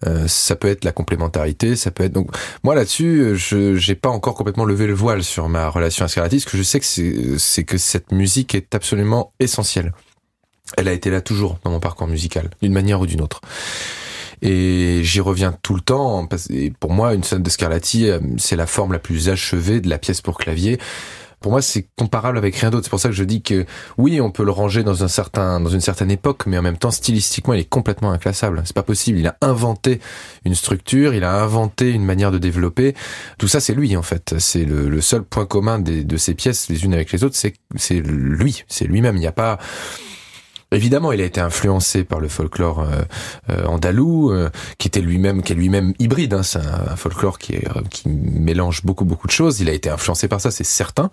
Euh, 0.07 0.29
ça 0.29 0.55
peut 0.55 0.69
être 0.69 0.85
la 0.85 0.93
complémentarité, 0.93 1.77
ça 1.77 1.91
peut 1.91 2.05
être. 2.05 2.13
Donc, 2.13 2.31
moi 2.63 2.75
là-dessus, 2.75 3.37
je 3.37 3.75
j'ai 3.75 3.95
pas 3.95 4.11
encore 4.11 4.35
complètement 4.35 4.67
levé 4.67 4.87
le 4.87 4.93
voile 4.93 5.23
sur 5.23 5.49
ma 5.49 5.69
relation 5.69 6.05
à 6.05 6.09
Scarlatti. 6.09 6.41
Ce 6.41 6.47
que 6.47 6.59
je 6.59 6.63
sais 6.63 6.79
que 6.79 7.39
c'est, 7.39 7.65
que 7.65 7.79
cette 7.79 8.13
musique 8.13 8.55
est 8.55 8.75
absolument 8.75 9.33
essentielle. 9.41 9.93
Elle 10.77 10.89
a 10.89 10.93
été 10.93 11.11
là 11.11 11.21
toujours 11.21 11.59
dans 11.65 11.71
mon 11.71 11.81
parcours 11.81 12.09
musical, 12.09 12.51
d'une 12.61 12.73
manière 12.73 13.01
ou 13.01 13.07
d'une 13.07 13.23
autre. 13.23 13.41
Et 14.43 15.01
j'y 15.03 15.21
reviens 15.21 15.57
tout 15.63 15.75
le 15.75 15.81
temps. 15.81 16.29
Et 16.51 16.71
pour 16.71 16.93
moi, 16.93 17.15
une 17.15 17.23
scène 17.23 17.43
de 17.43 17.49
Scarlatti, 17.49 18.11
euh, 18.11 18.21
c'est 18.37 18.57
la 18.57 18.67
forme 18.67 18.93
la 18.93 18.99
plus 18.99 19.31
achevée 19.31 19.81
de 19.81 19.89
la 19.89 19.99
pièce 19.99 20.21
pour 20.21 20.37
clavier 20.37 20.79
pour 21.41 21.53
moi, 21.53 21.63
c'est 21.63 21.89
comparable 21.97 22.39
avec 22.39 22.57
rien 22.57 22.71
d'autre. 22.71 22.85
C'est 22.85 22.91
pour 22.91 23.01
ça 23.01 23.09
que 23.09 23.15
je 23.15 23.25
dis 23.25 23.43
que 23.43 23.67
oui, 23.99 24.21
on 24.21 24.31
peut 24.31 24.45
le 24.45 24.51
ranger 24.51 24.83
dans 24.83 25.05
un 25.05 25.09
certain, 25.09 25.61
dans 25.61 25.69
une 25.69 25.81
certaine 25.81 26.11
époque, 26.11 26.47
mais 26.47 26.59
en 26.59 26.63
même 26.63 26.79
temps, 26.79 26.91
stylistiquement, 26.91 27.55
il 27.55 27.61
est 27.61 27.69
complètement 27.69 28.11
inclassable. 28.11 28.63
C'est 28.65 28.75
pas 28.75 28.83
possible. 28.83 29.19
Il 29.19 29.27
a 29.27 29.37
inventé 29.43 30.01
une 30.45 30.55
structure, 30.55 31.15
il 31.15 31.25
a 31.25 31.43
inventé 31.43 31.91
une 31.91 32.05
manière 32.05 32.33
de 32.33 32.39
développer. 32.39 32.95
Tout 33.39 33.49
ça, 33.49 33.61
c'est 33.61 33.75
lui, 33.75 33.97
en 33.97 34.03
fait. 34.03 34.35
C'est 34.39 34.65
le, 34.65 34.89
le, 34.89 35.01
seul 35.01 35.23
point 35.23 35.47
commun 35.47 35.79
des, 35.79 36.05
de 36.05 36.17
ces 36.17 36.35
pièces, 36.35 36.69
les 36.69 36.85
unes 36.85 36.95
avec 36.95 37.13
les 37.13 37.23
autres, 37.23 37.37
c'est, 37.37 37.55
c'est 37.77 38.01
lui. 38.01 38.65
C'est 38.69 38.87
lui-même. 38.87 39.17
Il 39.17 39.21
n'y 39.21 39.27
a 39.27 39.33
pas, 39.33 39.59
Évidemment, 40.73 41.13
il 41.13 41.21
a 41.21 41.25
été 41.25 41.41
influencé 41.41 42.03
par 42.03 42.19
le 42.19 42.27
folklore 42.27 42.81
euh, 42.81 43.03
euh, 43.51 43.67
andalou, 43.67 44.33
euh, 44.33 44.51
qui 44.79 44.89
était 44.89 45.01
lui-même, 45.01 45.43
qui 45.43 45.53
est 45.53 45.57
lui-même 45.57 45.95
hybride. 46.01 46.35
Hein, 46.35 46.43
c'est 46.43 46.59
un, 46.59 46.97
folklore 46.97 47.39
qui, 47.39 47.59
qui 47.91 48.09
mélange 48.09 48.85
beaucoup 48.85 49.05
beaucoup 49.05 49.29
de 49.29 49.33
choses. 49.33 49.61
Il 49.61 49.69
a 49.69 49.73
été 49.73 49.91
influencé 49.91 50.27
par 50.27 50.41
ça, 50.41 50.51
c'est 50.51 50.65
certain. 50.65 51.11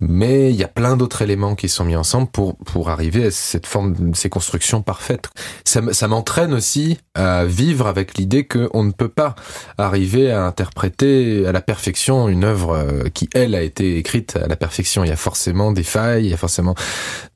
Mais 0.00 0.50
il 0.50 0.56
y 0.56 0.64
a 0.64 0.68
plein 0.68 0.96
d'autres 0.96 1.22
éléments 1.22 1.54
qui 1.54 1.68
sont 1.68 1.84
mis 1.84 1.96
ensemble 1.96 2.28
pour 2.28 2.56
pour 2.56 2.88
arriver 2.88 3.26
à 3.26 3.30
cette 3.30 3.66
forme, 3.66 4.14
ces 4.14 4.30
constructions 4.30 4.82
parfaites. 4.82 5.28
Ça, 5.64 5.80
ça 5.92 6.08
m'entraîne 6.08 6.54
aussi 6.54 6.98
à 7.14 7.44
vivre 7.44 7.86
avec 7.86 8.16
l'idée 8.16 8.44
que 8.44 8.70
on 8.72 8.82
ne 8.82 8.92
peut 8.92 9.08
pas 9.08 9.34
arriver 9.76 10.30
à 10.30 10.44
interpréter 10.44 11.46
à 11.46 11.52
la 11.52 11.60
perfection 11.60 12.28
une 12.28 12.44
œuvre 12.44 12.76
euh, 12.76 13.08
qui 13.12 13.28
elle 13.34 13.54
a 13.54 13.62
été 13.62 13.98
écrite 13.98 14.36
à 14.36 14.46
la 14.46 14.56
perfection. 14.56 15.04
Il 15.04 15.08
y 15.08 15.12
a 15.12 15.16
forcément 15.16 15.72
des 15.72 15.82
failles, 15.82 16.24
il 16.24 16.30
y 16.30 16.34
a 16.34 16.38
forcément 16.38 16.74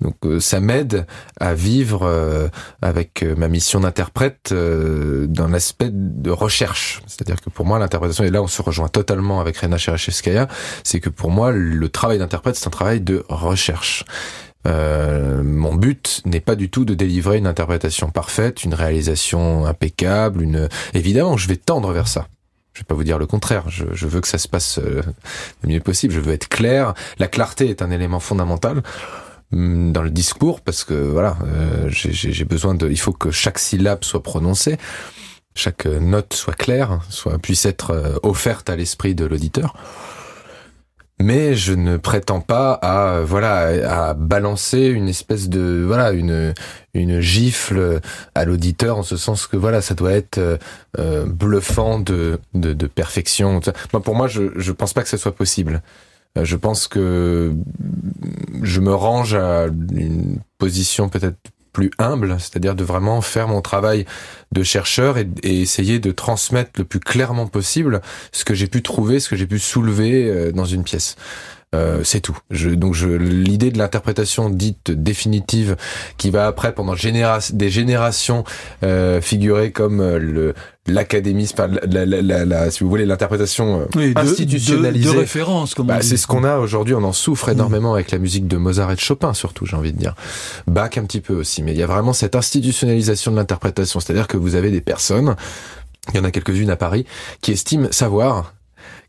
donc 0.00 0.16
euh, 0.24 0.40
ça 0.40 0.60
m'aide 0.60 1.06
à 1.38 1.54
vivre 1.54 2.02
euh, 2.04 2.48
avec 2.80 3.22
ma 3.36 3.48
mission 3.48 3.80
d'interprète 3.80 4.52
dans 4.54 5.48
l'aspect 5.48 5.90
de 5.92 6.30
recherche. 6.30 7.02
C'est-à-dire 7.06 7.40
que 7.40 7.50
pour 7.50 7.66
moi 7.66 7.78
l'interprétation 7.78 8.24
et 8.24 8.30
là 8.30 8.42
on 8.42 8.46
se 8.46 8.62
rejoint 8.62 8.88
totalement 8.88 9.40
avec 9.40 9.58
Rena 9.58 9.76
Cherachevskaya, 9.76 10.48
c'est 10.82 11.00
que 11.00 11.10
pour 11.10 11.30
moi 11.30 11.50
le 11.52 11.88
travail 11.88 12.18
d'interprète 12.18 12.53
c'est 12.54 12.66
un 12.66 12.70
travail 12.70 13.00
de 13.00 13.24
recherche. 13.28 14.04
Euh, 14.66 15.42
mon 15.42 15.74
but 15.74 16.22
n'est 16.24 16.40
pas 16.40 16.56
du 16.56 16.70
tout 16.70 16.84
de 16.84 16.94
délivrer 16.94 17.38
une 17.38 17.46
interprétation 17.46 18.10
parfaite, 18.10 18.64
une 18.64 18.74
réalisation 18.74 19.66
impeccable. 19.66 20.46
Évidemment, 20.94 21.36
je 21.36 21.48
vais 21.48 21.56
tendre 21.56 21.92
vers 21.92 22.08
ça. 22.08 22.28
Je 22.72 22.80
vais 22.80 22.84
pas 22.84 22.94
vous 22.94 23.04
dire 23.04 23.18
le 23.18 23.26
contraire. 23.26 23.68
Je, 23.68 24.06
veux 24.06 24.20
que 24.20 24.26
ça 24.26 24.38
se 24.38 24.48
passe 24.48 24.78
euh, 24.78 25.02
le 25.62 25.68
mieux 25.68 25.80
possible. 25.80 26.12
Je 26.12 26.20
veux 26.20 26.32
être 26.32 26.48
clair. 26.48 26.94
La 27.18 27.28
clarté 27.28 27.68
est 27.68 27.82
un 27.82 27.90
élément 27.90 28.20
fondamental 28.20 28.82
hum, 29.52 29.92
dans 29.92 30.02
le 30.02 30.10
discours 30.10 30.60
parce 30.60 30.82
que 30.82 30.94
voilà, 30.94 31.36
euh, 31.44 31.88
j'ai 31.90 32.44
besoin 32.44 32.74
de. 32.74 32.88
Il 32.88 32.98
faut 32.98 33.12
que 33.12 33.30
chaque 33.30 33.58
syllabe 33.58 34.02
soit 34.02 34.22
prononcée, 34.22 34.78
chaque 35.54 35.86
note 35.86 36.32
soit 36.32 36.54
claire, 36.54 37.00
puisse 37.42 37.64
être 37.66 38.18
offerte 38.22 38.70
à 38.70 38.76
l'esprit 38.76 39.14
de 39.14 39.24
l'auditeur 39.24 39.74
mais 41.20 41.54
je 41.54 41.72
ne 41.72 41.96
prétends 41.96 42.40
pas 42.40 42.72
à 42.72 43.20
voilà 43.22 44.08
à 44.08 44.14
balancer 44.14 44.86
une 44.86 45.08
espèce 45.08 45.48
de 45.48 45.84
voilà 45.86 46.10
une 46.12 46.54
une 46.92 47.20
gifle 47.20 48.00
à 48.34 48.44
l'auditeur 48.44 48.98
en 48.98 49.02
ce 49.02 49.16
sens 49.16 49.46
que 49.46 49.56
voilà 49.56 49.80
ça 49.80 49.94
doit 49.94 50.12
être 50.12 50.58
euh, 50.98 51.26
bluffant 51.26 51.98
de, 52.00 52.38
de, 52.54 52.72
de 52.72 52.86
perfection. 52.86 53.60
Moi 53.92 54.02
pour 54.02 54.14
moi 54.14 54.26
je 54.28 54.50
je 54.56 54.72
pense 54.72 54.92
pas 54.92 55.02
que 55.02 55.08
ce 55.08 55.16
soit 55.16 55.34
possible. 55.34 55.82
Euh, 56.36 56.44
je 56.44 56.56
pense 56.56 56.88
que 56.88 57.54
je 58.62 58.80
me 58.80 58.94
range 58.94 59.34
à 59.34 59.66
une 59.66 60.40
position 60.58 61.08
peut-être 61.08 61.38
plus 61.74 61.90
humble, 61.98 62.36
c'est-à-dire 62.38 62.74
de 62.74 62.84
vraiment 62.84 63.20
faire 63.20 63.48
mon 63.48 63.60
travail 63.60 64.06
de 64.52 64.62
chercheur 64.62 65.18
et, 65.18 65.28
essayer 65.42 65.98
de 65.98 66.12
transmettre 66.12 66.70
le 66.78 66.84
plus 66.84 67.00
clairement 67.00 67.46
possible 67.46 68.00
ce 68.32 68.46
que 68.46 68.54
j'ai 68.54 68.68
pu 68.68 68.80
trouver, 68.80 69.20
ce 69.20 69.28
que 69.28 69.36
j'ai 69.36 69.46
pu 69.46 69.58
soulever 69.58 70.30
euh, 70.30 70.52
dans 70.52 70.64
une 70.64 70.84
pièce. 70.84 71.16
Euh, 71.74 72.02
c'est 72.04 72.20
tout. 72.20 72.36
Je, 72.50 72.70
donc 72.70 72.94
je, 72.94 73.08
l'idée 73.08 73.70
de 73.70 73.78
l'interprétation 73.78 74.48
dite 74.50 74.90
définitive, 74.90 75.76
qui 76.16 76.30
va 76.30 76.46
après 76.46 76.72
pendant 76.72 76.94
généra 76.94 77.38
des 77.52 77.70
générations 77.70 78.44
euh, 78.82 79.20
figurer 79.20 79.72
comme 79.72 80.00
euh, 80.00 80.18
le 80.18 80.54
l'académisme, 80.86 81.56
la, 81.90 82.04
la, 82.04 82.20
la, 82.20 82.44
la, 82.44 82.70
si 82.70 82.84
vous 82.84 82.90
voulez, 82.90 83.06
l'interprétation 83.06 83.86
euh, 83.96 84.12
institutionnalisée. 84.16 85.14
De, 85.14 85.18
référence, 85.18 85.74
bah, 85.78 86.02
C'est 86.02 86.18
ce 86.18 86.26
qu'on 86.26 86.44
a 86.44 86.58
aujourd'hui. 86.58 86.94
On 86.94 87.04
en 87.04 87.14
souffre 87.14 87.48
énormément 87.48 87.94
avec 87.94 88.10
la 88.10 88.18
musique 88.18 88.46
de 88.46 88.58
Mozart 88.58 88.92
et 88.92 88.94
de 88.94 89.00
Chopin, 89.00 89.32
surtout, 89.32 89.64
j'ai 89.64 89.76
envie 89.76 89.94
de 89.94 89.98
dire. 89.98 90.14
Bach 90.66 90.90
un 90.98 91.04
petit 91.04 91.22
peu 91.22 91.34
aussi, 91.34 91.62
mais 91.62 91.72
il 91.72 91.78
y 91.78 91.82
a 91.82 91.86
vraiment 91.86 92.12
cette 92.12 92.36
institutionnalisation 92.36 93.30
de 93.30 93.36
l'interprétation, 93.36 93.98
c'est-à-dire 93.98 94.28
que 94.28 94.36
vous 94.36 94.56
avez 94.56 94.70
des 94.70 94.82
personnes 94.82 95.36
il 96.12 96.16
y 96.16 96.20
en 96.20 96.24
a 96.24 96.30
quelques-unes 96.30 96.70
à 96.70 96.76
Paris 96.76 97.06
qui 97.40 97.52
estiment 97.52 97.88
savoir 97.90 98.52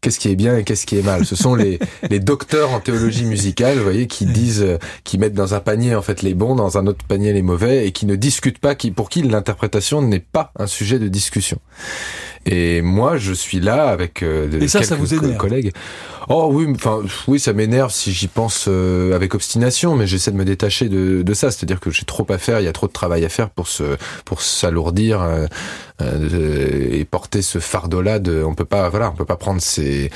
qu'est-ce 0.05 0.19
qui 0.19 0.29
est 0.29 0.35
bien 0.35 0.55
et 0.55 0.63
qu'est-ce 0.63 0.85
qui 0.85 1.00
est 1.00 1.01
mal. 1.01 1.25
Ce 1.25 1.35
sont 1.35 1.55
les, 1.55 1.79
les 2.12 2.19
docteurs 2.19 2.71
en 2.71 2.79
théologie 2.79 3.25
musicale, 3.25 3.79
vous 3.79 3.83
voyez, 3.83 4.05
qui 4.05 4.27
disent, 4.27 4.62
euh, 4.62 4.77
qui 5.03 5.17
mettent 5.17 5.33
dans 5.33 5.55
un 5.55 5.59
panier 5.59 5.95
en 5.95 6.03
fait 6.03 6.21
les 6.21 6.35
bons, 6.35 6.53
dans 6.53 6.77
un 6.77 6.85
autre 6.85 7.03
panier 7.07 7.33
les 7.33 7.41
mauvais, 7.41 7.88
et 7.88 7.91
qui 7.91 8.05
ne 8.05 8.15
discutent 8.15 8.59
pas, 8.59 8.75
qui 8.75 8.91
pour 8.91 9.09
qui 9.09 9.24
l'interprétation 9.24 10.03
n'est 10.03 10.19
pas 10.19 10.51
un 10.59 10.67
sujet 10.67 11.00
de 11.00 11.07
discussion. 11.07 11.57
Et 12.45 12.81
moi, 12.81 13.17
je 13.17 13.33
suis 13.33 13.59
là 13.59 13.87
avec 13.87 14.21
euh, 14.21 14.59
et 14.59 14.67
ça, 14.67 14.83
ça 14.83 14.95
vous 14.95 15.07
collègues. 15.37 15.71
Oh 16.29 16.49
oui, 16.51 16.67
enfin 16.75 17.01
oui, 17.27 17.39
ça 17.39 17.53
m'énerve 17.53 17.91
si 17.91 18.11
j'y 18.11 18.27
pense 18.27 18.65
euh, 18.67 19.15
avec 19.15 19.33
obstination, 19.33 19.95
mais 19.95 20.05
j'essaie 20.05 20.31
de 20.31 20.37
me 20.37 20.45
détacher 20.45 20.87
de, 20.87 21.23
de 21.23 21.33
ça. 21.33 21.49
C'est-à-dire 21.49 21.79
que 21.79 21.89
j'ai 21.89 22.03
trop 22.03 22.25
à 22.29 22.37
faire, 22.37 22.59
il 22.59 22.65
y 22.65 22.67
a 22.67 22.73
trop 22.73 22.87
de 22.87 22.91
travail 22.91 23.25
à 23.25 23.29
faire 23.29 23.49
pour 23.49 23.67
se 23.67 23.97
pour 24.25 24.41
s'alourdir 24.41 25.21
euh, 25.21 25.47
euh 26.01 26.87
et 26.91 27.03
porter 27.05 27.41
ce 27.41 27.59
fardeau-là. 27.59 28.19
De, 28.19 28.43
on 28.43 28.53
peut 28.53 28.65
pas, 28.65 28.89
voilà, 28.89 29.09
on 29.09 29.15
peut 29.15 29.25
pas 29.25 29.37
prendre 29.37 29.61
ces 29.61 30.11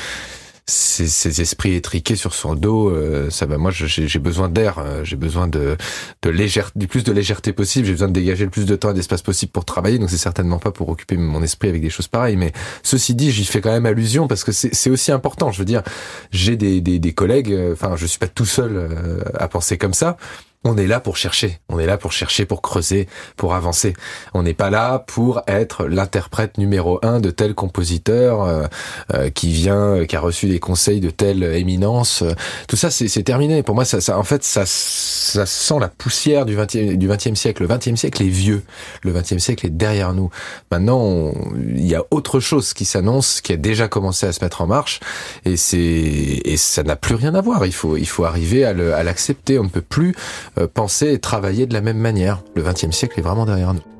ces, 0.69 1.41
esprits 1.41 1.75
étriqués 1.75 2.15
sur 2.15 2.33
son 2.33 2.55
dos, 2.55 2.89
euh, 2.89 3.29
ça 3.29 3.45
va. 3.45 3.57
Moi, 3.57 3.71
j'ai 3.71 4.19
besoin 4.19 4.49
d'air, 4.49 4.79
euh, 4.79 5.03
j'ai 5.03 5.15
besoin 5.15 5.47
de, 5.47 5.75
de 6.21 6.29
légèreté, 6.29 6.77
du 6.77 6.87
plus 6.87 7.03
de 7.03 7.11
légèreté 7.11 7.53
possible. 7.53 7.85
J'ai 7.85 7.93
besoin 7.93 8.07
de 8.07 8.13
dégager 8.13 8.45
le 8.45 8.51
plus 8.51 8.65
de 8.65 8.75
temps 8.75 8.91
et 8.91 8.93
d'espace 8.93 9.21
possible 9.21 9.51
pour 9.51 9.65
travailler. 9.65 9.99
Donc, 9.99 10.09
c'est 10.09 10.17
certainement 10.17 10.59
pas 10.59 10.71
pour 10.71 10.89
occuper 10.89 11.17
mon 11.17 11.43
esprit 11.43 11.69
avec 11.69 11.81
des 11.81 11.89
choses 11.89 12.07
pareilles. 12.07 12.37
Mais 12.37 12.51
ceci 12.83 13.15
dit, 13.15 13.31
j'y 13.31 13.45
fais 13.45 13.61
quand 13.61 13.71
même 13.71 13.85
allusion 13.85 14.27
parce 14.27 14.43
que 14.43 14.51
c'est 14.51 14.89
aussi 14.89 15.11
important. 15.11 15.51
Je 15.51 15.59
veux 15.59 15.65
dire, 15.65 15.83
j'ai 16.31 16.55
des, 16.55 16.81
des, 16.81 16.99
des, 16.99 17.13
collègues. 17.13 17.51
Euh, 17.51 17.73
enfin, 17.73 17.95
je 17.95 18.05
suis 18.05 18.19
pas 18.19 18.27
tout 18.27 18.45
seul 18.45 18.89
à 19.35 19.47
penser 19.47 19.77
comme 19.77 19.93
ça. 19.93 20.17
On 20.65 20.75
est 20.75 20.87
là 20.87 20.99
pour 20.99 21.15
chercher, 21.15 21.61
on 21.69 21.79
est 21.79 21.85
là 21.85 21.97
pour 21.97 22.11
chercher, 22.11 22.45
pour 22.45 22.61
creuser, 22.61 23.07
pour 23.37 23.55
avancer. 23.55 23.93
On 24.33 24.43
n'est 24.43 24.53
pas 24.53 24.69
là 24.69 24.99
pour 24.99 25.41
être 25.47 25.85
l'interprète 25.85 26.57
numéro 26.57 26.99
un 27.01 27.21
de 27.21 27.31
tel 27.31 27.55
compositeur 27.55 28.41
euh, 28.43 28.67
euh, 29.13 29.29
qui 29.29 29.53
vient, 29.53 30.05
qui 30.05 30.17
a 30.17 30.19
reçu 30.19 30.47
des 30.47 30.59
conseils 30.59 30.99
de 30.99 31.11
telle 31.11 31.43
éminence. 31.43 32.25
Tout 32.67 32.75
ça, 32.75 32.91
c'est 32.91 33.23
terminé. 33.23 33.63
Pour 33.63 33.73
moi, 33.73 33.85
ça, 33.85 34.01
ça, 34.01 34.19
en 34.19 34.25
fait, 34.25 34.43
ça, 34.43 34.63
ça 34.65 35.45
sent 35.45 35.79
la 35.79 35.87
poussière 35.87 36.45
du 36.45 36.55
20 36.55 36.75
du 36.97 37.07
20e 37.07 37.35
siècle. 37.35 37.63
Le 37.63 37.69
20e 37.69 37.95
siècle 37.95 38.21
est 38.21 38.27
vieux. 38.27 38.61
Le 39.03 39.13
20e 39.13 39.39
siècle 39.39 39.65
est 39.65 39.69
derrière 39.69 40.11
nous. 40.11 40.29
Maintenant, 40.73 41.31
il 41.55 41.87
y 41.87 41.95
a 41.95 42.03
autre 42.11 42.41
chose 42.41 42.73
qui 42.73 42.83
s'annonce, 42.83 43.39
qui 43.39 43.53
a 43.53 43.57
déjà 43.57 43.87
commencé 43.87 44.25
à 44.25 44.33
se 44.33 44.43
mettre 44.43 44.59
en 44.61 44.67
marche, 44.67 44.99
et 45.45 45.55
et 46.51 46.57
ça 46.57 46.83
n'a 46.83 46.97
plus 46.97 47.15
rien 47.15 47.33
à 47.33 47.39
voir. 47.39 47.65
Il 47.65 47.71
faut 47.73 47.95
il 47.95 48.07
faut 48.07 48.25
arriver 48.25 48.65
à 48.65 48.73
l'accepter. 49.03 49.57
On 49.57 49.63
ne 49.63 49.69
peut 49.69 49.79
plus 49.79 50.09
euh, 50.09 50.48
penser 50.67 51.13
et 51.13 51.19
travailler 51.19 51.65
de 51.65 51.73
la 51.73 51.81
même 51.81 51.97
manière. 51.97 52.43
Le 52.55 52.63
XXe 52.63 52.91
siècle 52.91 53.19
est 53.19 53.23
vraiment 53.23 53.45
derrière 53.45 53.73
nous. 53.73 53.98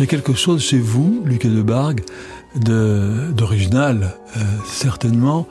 Il 0.00 0.04
y 0.04 0.06
a 0.06 0.06
quelque 0.06 0.32
chose 0.32 0.62
chez 0.62 0.78
vous, 0.78 1.22
Lucas 1.26 1.50
de 1.50 1.60
Bargue, 1.60 2.00
d'original, 2.56 4.16
euh, 4.34 4.40
certainement, 4.64 5.46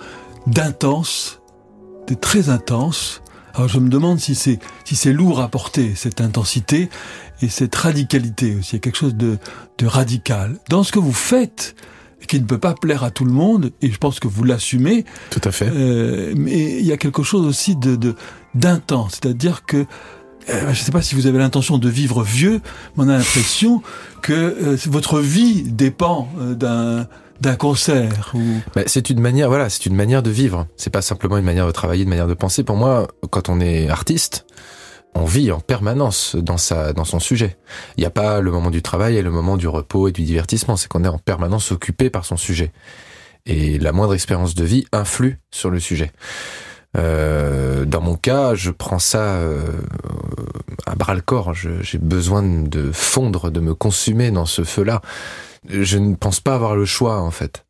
d'intense, 0.47 1.39
de 2.07 2.15
très 2.15 2.49
intense. 2.49 3.21
Alors 3.53 3.67
je 3.67 3.77
me 3.77 3.89
demande 3.89 4.19
si 4.19 4.33
c'est 4.33 4.57
si 4.85 4.95
c'est 4.95 5.13
lourd 5.13 5.39
à 5.39 5.49
porter 5.49 5.93
cette 5.93 6.19
intensité 6.19 6.89
et 7.43 7.47
cette 7.47 7.75
radicalité 7.75 8.55
aussi. 8.55 8.71
Il 8.71 8.73
y 8.73 8.77
a 8.77 8.79
quelque 8.79 8.97
chose 8.97 9.13
de, 9.13 9.37
de 9.77 9.85
radical 9.85 10.57
dans 10.67 10.81
ce 10.81 10.91
que 10.91 10.99
vous 10.99 11.13
faites 11.13 11.75
qui 12.27 12.39
ne 12.39 12.45
peut 12.45 12.57
pas 12.57 12.73
plaire 12.73 13.03
à 13.03 13.11
tout 13.11 13.25
le 13.25 13.31
monde 13.31 13.71
et 13.81 13.91
je 13.91 13.97
pense 13.97 14.19
que 14.19 14.27
vous 14.27 14.43
l'assumez. 14.43 15.05
Tout 15.29 15.41
à 15.43 15.51
fait. 15.51 15.69
Euh, 15.71 16.33
mais 16.35 16.79
il 16.79 16.85
y 16.85 16.91
a 16.91 16.97
quelque 16.97 17.21
chose 17.21 17.45
aussi 17.45 17.75
de 17.75 18.15
d'intense, 18.55 19.19
c'est-à-dire 19.21 19.63
que 19.63 19.85
euh, 20.49 20.61
je 20.73 20.79
ne 20.79 20.85
sais 20.85 20.91
pas 20.91 21.01
si 21.01 21.15
vous 21.15 21.27
avez 21.27 21.37
l'intention 21.37 21.77
de 21.77 21.89
vivre 21.89 22.23
vieux, 22.23 22.61
mais 22.95 23.05
on 23.05 23.09
a 23.09 23.17
l'impression 23.17 23.81
que 24.21 24.33
euh, 24.33 24.77
votre 24.87 25.19
vie 25.19 25.63
dépend 25.63 26.29
euh, 26.39 26.55
d'un 26.55 27.07
d'un 27.41 27.55
concert 27.55 28.33
ou... 28.33 28.41
c'est 28.85 29.09
une 29.09 29.21
manière 29.21 29.47
voilà 29.47 29.69
c'est 29.69 29.85
une 29.85 29.95
manière 29.95 30.21
de 30.21 30.29
vivre 30.29 30.67
c'est 30.75 30.89
pas 30.89 31.01
simplement 31.01 31.37
une 31.37 31.45
manière 31.45 31.65
de 31.65 31.71
travailler 31.71 32.03
une 32.03 32.09
manière 32.09 32.27
de 32.27 32.33
penser 32.33 32.65
pour 32.65 32.75
moi 32.75 33.07
quand 33.29 33.47
on 33.47 33.61
est 33.61 33.87
artiste 33.87 34.45
on 35.15 35.25
vit 35.25 35.51
en 35.51 35.59
permanence 35.59 36.35
dans 36.35 36.57
sa 36.57 36.93
dans 36.93 37.05
son 37.05 37.19
sujet. 37.19 37.57
Il 37.97 38.01
n'y 38.01 38.05
a 38.05 38.11
pas 38.11 38.41
le 38.41 38.51
moment 38.51 38.69
du 38.69 38.81
travail 38.81 39.17
et 39.17 39.21
le 39.21 39.31
moment 39.31 39.57
du 39.57 39.67
repos 39.67 40.07
et 40.07 40.11
du 40.11 40.23
divertissement, 40.23 40.75
c'est 40.77 40.87
qu'on 40.87 41.03
est 41.03 41.09
en 41.09 41.17
permanence 41.17 41.71
occupé 41.71 42.09
par 42.09 42.25
son 42.25 42.37
sujet. 42.37 42.71
Et 43.45 43.79
la 43.79 43.91
moindre 43.91 44.13
expérience 44.13 44.53
de 44.53 44.63
vie 44.63 44.85
influe 44.91 45.39
sur 45.51 45.69
le 45.69 45.79
sujet. 45.79 46.11
Euh, 46.97 47.85
dans 47.85 48.01
mon 48.01 48.15
cas, 48.15 48.55
je 48.55 48.71
prends 48.71 48.99
ça 48.99 49.35
euh, 49.35 49.81
à 50.85 50.95
bras 50.95 51.13
le 51.13 51.21
corps. 51.21 51.53
J'ai 51.53 51.97
besoin 51.97 52.43
de 52.43 52.91
fondre, 52.91 53.51
de 53.51 53.59
me 53.59 53.75
consumer 53.75 54.31
dans 54.31 54.45
ce 54.45 54.63
feu-là. 54.63 55.01
Je 55.67 55.97
ne 55.97 56.15
pense 56.15 56.39
pas 56.39 56.55
avoir 56.55 56.75
le 56.75 56.85
choix 56.85 57.21
en 57.21 57.31
fait. 57.31 57.65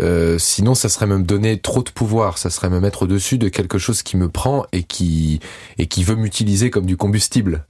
Euh, 0.00 0.38
sinon, 0.38 0.74
ça 0.74 0.88
serait 0.88 1.06
me 1.06 1.22
donner 1.22 1.60
trop 1.60 1.82
de 1.82 1.90
pouvoir, 1.90 2.38
ça 2.38 2.50
serait 2.50 2.70
me 2.70 2.80
mettre 2.80 3.02
au-dessus 3.02 3.38
de 3.38 3.48
quelque 3.48 3.78
chose 3.78 4.02
qui 4.02 4.16
me 4.16 4.28
prend 4.28 4.64
et 4.72 4.82
qui 4.82 5.38
et 5.78 5.86
qui 5.86 6.02
veut 6.02 6.16
m'utiliser 6.16 6.70
comme 6.70 6.86
du 6.86 6.96
combustible. 6.96 7.66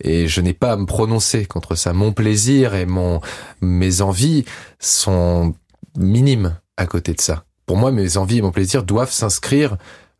Et 0.00 0.26
je 0.26 0.40
n'ai 0.40 0.54
pas 0.54 0.72
à 0.72 0.76
me 0.76 0.86
prononcer 0.86 1.46
contre 1.46 1.74
ça. 1.74 1.92
Mon 1.92 2.12
plaisir 2.12 2.74
et 2.74 2.86
mon 2.86 3.20
mes 3.60 4.00
envies 4.00 4.44
sont 4.80 5.54
minimes 5.96 6.58
à 6.76 6.86
côté 6.86 7.12
de 7.12 7.20
ça. 7.20 7.45
Pour 7.66 7.76
moi, 7.76 7.90
mes 7.90 8.16
envies 8.16 8.38
et 8.38 8.42
mon 8.42 8.52
plaisir 8.52 8.82
doivent 8.84 9.10
s'inscrire 9.10 9.76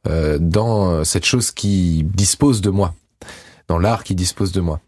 euh, 0.07 0.39
dans 0.41 1.05
cette 1.05 1.25
chose 1.25 1.51
qui 1.51 2.05
dispose 2.05 2.61
de 2.61 2.71
moi, 2.71 2.95
dans 3.69 3.79
l'art 3.79 4.05
qui 4.05 4.15
dispose 4.15 4.53
de 4.53 4.61
moi. 4.61 4.81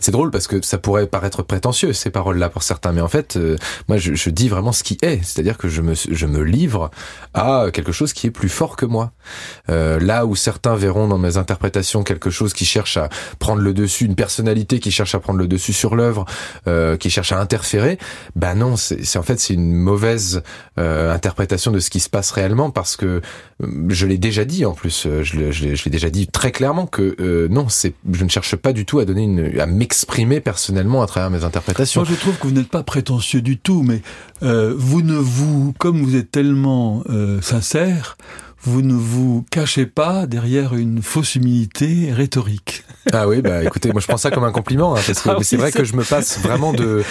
C'est 0.00 0.12
drôle 0.12 0.30
parce 0.30 0.46
que 0.46 0.64
ça 0.64 0.78
pourrait 0.78 1.06
paraître 1.06 1.42
prétentieux 1.42 1.92
ces 1.92 2.10
paroles-là 2.10 2.48
pour 2.48 2.62
certains, 2.62 2.92
mais 2.92 3.00
en 3.00 3.08
fait, 3.08 3.36
euh, 3.36 3.56
moi, 3.88 3.98
je, 3.98 4.14
je, 4.14 4.30
dis 4.30 4.48
vraiment 4.48 4.72
ce 4.72 4.82
qui 4.82 4.98
est, 5.02 5.22
c'est-à-dire 5.24 5.58
que 5.58 5.68
je 5.68 5.82
me, 5.82 5.94
je 5.94 6.26
me 6.26 6.42
livre 6.42 6.90
à 7.34 7.66
quelque 7.72 7.92
chose 7.92 8.12
qui 8.12 8.26
est 8.26 8.30
plus 8.30 8.48
fort 8.48 8.76
que 8.76 8.86
moi. 8.86 9.12
Euh, 9.68 9.98
là 10.00 10.26
où 10.26 10.36
certains 10.36 10.76
verront 10.76 11.08
dans 11.08 11.18
mes 11.18 11.36
interprétations 11.36 12.02
quelque 12.02 12.30
chose 12.30 12.52
qui 12.52 12.64
cherche 12.64 12.96
à 12.96 13.08
prendre 13.38 13.62
le 13.62 13.74
dessus, 13.74 14.04
une 14.04 14.14
personnalité 14.14 14.80
qui 14.80 14.90
cherche 14.90 15.14
à 15.14 15.20
prendre 15.20 15.38
le 15.38 15.48
dessus 15.48 15.72
sur 15.72 15.96
l'œuvre, 15.96 16.24
euh, 16.66 16.96
qui 16.96 17.10
cherche 17.10 17.32
à 17.32 17.40
interférer, 17.40 17.98
ben 18.36 18.54
non, 18.54 18.76
c'est 18.76 19.16
en 19.16 19.22
fait 19.22 19.40
c'est 19.40 19.54
une 19.54 19.74
mauvaise 19.74 20.42
euh, 20.78 21.12
interprétation 21.12 21.70
de 21.70 21.80
ce 21.80 21.90
qui 21.90 22.00
se 22.00 22.08
passe 22.08 22.30
réellement 22.30 22.70
parce 22.70 22.96
que 22.96 23.20
euh, 23.62 23.66
je 23.88 24.06
l'ai 24.06 24.18
déjà 24.18 24.44
dit 24.44 24.64
en 24.64 24.72
plus, 24.72 25.04
euh, 25.06 25.22
je 25.22 25.36
l'ai 25.38 25.90
déjà 25.90 26.10
dit 26.10 26.26
très 26.26 26.52
clairement 26.52 26.86
que 26.86 27.48
non, 27.50 27.68
c'est 27.68 27.94
je 28.10 28.24
ne 28.24 28.28
cherche 28.28 28.56
pas 28.56 28.72
du 28.72 28.86
tout 28.86 28.98
à 28.98 29.04
donner 29.04 29.24
une 29.24 29.60
à 29.60 29.66
m'exprimer 29.70 30.40
personnellement 30.40 31.02
à 31.02 31.06
travers 31.06 31.30
mes 31.30 31.44
interprétations. 31.44 32.02
Moi, 32.02 32.10
je 32.10 32.16
trouve 32.18 32.36
que 32.36 32.46
vous 32.46 32.52
n'êtes 32.52 32.68
pas 32.68 32.82
prétentieux 32.82 33.42
du 33.42 33.58
tout, 33.58 33.82
mais 33.82 34.02
euh, 34.42 34.74
vous 34.76 35.02
ne 35.02 35.16
vous, 35.16 35.74
comme 35.78 36.02
vous 36.02 36.16
êtes 36.16 36.30
tellement 36.30 37.02
euh, 37.08 37.40
sincère, 37.40 38.16
vous 38.62 38.82
ne 38.82 38.94
vous 38.94 39.44
cachez 39.50 39.86
pas 39.86 40.26
derrière 40.26 40.74
une 40.74 41.02
fausse 41.02 41.34
humilité 41.34 42.12
rhétorique. 42.12 42.84
Ah 43.14 43.26
oui, 43.26 43.40
bah 43.40 43.64
écoutez, 43.64 43.90
moi 43.92 44.02
je 44.02 44.06
prends 44.06 44.18
ça 44.18 44.30
comme 44.30 44.44
un 44.44 44.52
compliment, 44.52 44.94
hein, 44.94 45.00
parce 45.04 45.22
que 45.22 45.30
ah 45.30 45.36
oui, 45.38 45.44
c'est 45.44 45.56
vrai 45.56 45.72
que 45.72 45.84
je 45.84 45.96
me 45.96 46.04
passe 46.04 46.38
vraiment 46.42 46.74
de, 46.74 47.02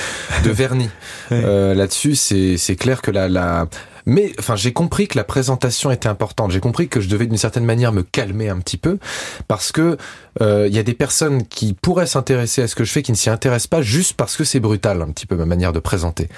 de 0.44 0.50
vernis. 0.52 0.92
Euh, 1.32 1.74
Là-dessus, 1.74 2.16
c'est 2.16 2.76
clair 2.76 3.02
que 3.02 3.10
la, 3.10 3.28
la, 3.28 3.68
mais 4.10 4.34
enfin, 4.40 4.56
j'ai 4.56 4.74
compris 4.74 5.08
que 5.08 5.18
la 5.18 5.24
présentation 5.24 5.92
était 5.92 6.10
importante. 6.10 6.52
J'ai 6.52 6.60
compris 6.60 6.88
que 6.88 7.00
je 7.00 7.10
devais 7.10 7.28
d'une 7.28 7.38
certaine 7.38 7.66
manière 7.66 7.92
me 7.92 8.02
calmer 8.02 8.50
un 8.50 8.60
petit 8.60 8.78
peu 8.78 8.98
parce 9.48 9.72
que 9.72 9.98
euh, 10.42 10.68
il 10.68 10.76
y 10.76 10.80
a 10.80 10.84
des 10.84 10.94
personnes 10.94 11.46
qui 11.46 11.74
pourraient 11.74 12.08
s'intéresser 12.08 12.62
à 12.62 12.68
ce 12.68 12.76
que 12.76 12.84
je 12.84 12.92
fais 12.92 13.02
qui 13.02 13.12
ne 13.12 13.18
s'y 13.18 13.30
intéressent 13.30 13.68
pas 13.68 13.82
juste 13.82 14.14
parce 14.14 14.38
que 14.38 14.44
c'est 14.44 14.60
brutal 14.60 15.02
un 15.02 15.08
petit 15.08 15.26
peu 15.26 15.36
ma 15.36 15.46
manière 15.46 15.74
de 15.74 15.80
présenter. 15.80 16.30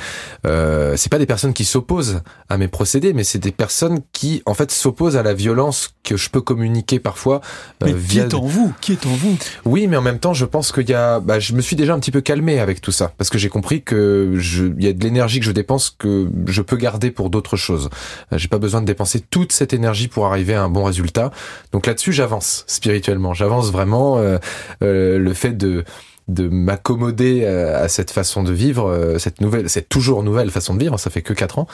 Euh, 0.46 0.96
c'est 0.98 1.12
pas 1.12 1.20
des 1.20 1.26
personnes 1.26 1.54
qui 1.54 1.66
s'opposent 1.66 2.22
à 2.50 2.58
mes 2.58 2.68
procédés, 2.68 3.14
mais 3.14 3.24
c'est 3.24 3.40
des 3.40 3.52
personnes 3.52 4.02
qui 4.14 4.42
en 4.46 4.54
fait 4.54 4.72
s'opposent 4.72 5.18
à 5.18 5.24
la 5.24 5.34
violence 5.34 5.94
que 6.04 6.18
je 6.18 6.30
peux 6.30 6.42
communiquer 6.42 7.00
parfois. 7.00 7.42
Euh, 7.84 7.88
mais 7.88 7.94
via... 7.94 8.24
qui 8.24 8.30
est 8.30 8.34
en 8.34 8.46
vous? 8.46 8.74
Qui 8.82 8.92
est 8.94 9.06
en 9.06 9.14
vous? 9.14 9.38
Oui, 9.66 9.88
mais 9.88 9.98
en 9.98 10.02
même 10.02 10.20
temps, 10.20 10.34
je 10.34 10.46
pense 10.46 10.72
qu'il 10.72 10.90
y 10.90 10.94
a, 10.94 11.20
bah, 11.20 11.40
je 11.40 11.54
me 11.54 11.62
suis 11.62 11.76
déjà 11.76 11.94
un 11.94 12.00
petit 12.00 12.12
peu 12.12 12.22
calmé 12.22 12.60
avec 12.60 12.82
tout 12.82 12.92
ça 12.92 13.14
parce 13.18 13.30
que 13.30 13.38
j'ai 13.38 13.50
compris 13.50 13.84
que 13.84 14.34
je, 14.38 14.66
il 14.66 14.84
y 14.84 14.88
a 14.88 14.94
de 14.94 15.04
l'énergie 15.04 15.40
que 15.40 15.46
je 15.46 15.52
dépense 15.52 15.96
que 15.98 16.30
je 16.48 16.62
peux 16.62 16.78
garder 16.78 17.12
pour 17.12 17.30
d'autres 17.30 17.58
choses. 17.58 17.90
Euh, 18.34 18.38
j'ai 18.38 18.48
pas 18.48 18.60
besoin 18.60 18.82
de 18.82 18.86
dépenser 18.86 19.20
toute 19.20 19.52
cette 19.52 19.74
énergie 19.74 20.08
pour 20.08 20.26
arriver 20.26 20.54
à 20.54 20.64
un 20.64 20.70
bon 20.70 20.84
résultat. 20.84 21.32
Donc 21.72 21.86
là-dessus, 21.86 22.14
j'avance 22.14 22.64
spirituellement. 22.68 23.34
J'avance 23.34 23.72
vraiment. 23.72 23.91
Euh, 23.94 24.38
euh, 24.84 25.18
le 25.20 25.34
fait 25.34 25.54
de 25.54 25.84
de 26.28 26.48
m'accommoder 26.48 27.42
euh, 27.44 27.84
à 27.84 27.88
cette 27.88 28.12
façon 28.12 28.44
de 28.44 28.54
vivre, 28.54 28.88
euh, 28.88 29.18
cette 29.18 29.42
nouvelle, 29.42 29.70
cette 29.70 29.90
toujours 29.90 30.24
nouvelle 30.24 30.52
façon 30.52 30.74
de 30.74 30.80
vivre, 30.80 30.98
ça 31.00 31.10
fait 31.10 31.22
que 31.22 31.34
quatre 31.34 31.60
ans, 31.60 31.68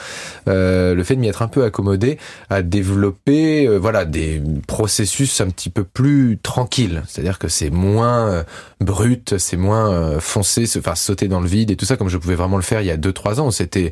euh, 0.48 0.94
le 0.94 1.04
fait 1.04 1.14
de 1.14 1.20
m'y 1.20 1.28
être 1.28 1.42
un 1.42 1.48
peu 1.48 1.64
accommodé 1.64 2.18
à 2.50 2.62
développer, 2.62 3.66
euh, 3.66 3.76
voilà, 3.76 4.04
des 4.04 4.42
processus 4.66 5.40
un 5.40 5.50
petit 5.50 5.70
peu 5.70 5.84
plus 5.84 6.38
tranquilles. 6.42 7.02
C'est-à-dire 7.06 7.38
que 7.38 7.48
c'est 7.48 7.70
moins 7.70 8.44
brut, 8.80 9.38
c'est 9.38 9.56
moins 9.56 10.18
foncé, 10.20 10.66
se 10.66 10.80
faire 10.80 10.96
sauter 10.96 11.28
dans 11.28 11.40
le 11.40 11.48
vide 11.48 11.70
et 11.70 11.76
tout 11.76 11.84
ça, 11.84 11.96
comme 11.96 12.08
je 12.08 12.16
pouvais 12.16 12.34
vraiment 12.34 12.56
le 12.56 12.62
faire 12.62 12.80
il 12.80 12.86
y 12.86 12.90
a 12.90 12.96
deux 12.96 13.12
trois 13.12 13.40
ans. 13.40 13.50
C'était, 13.50 13.90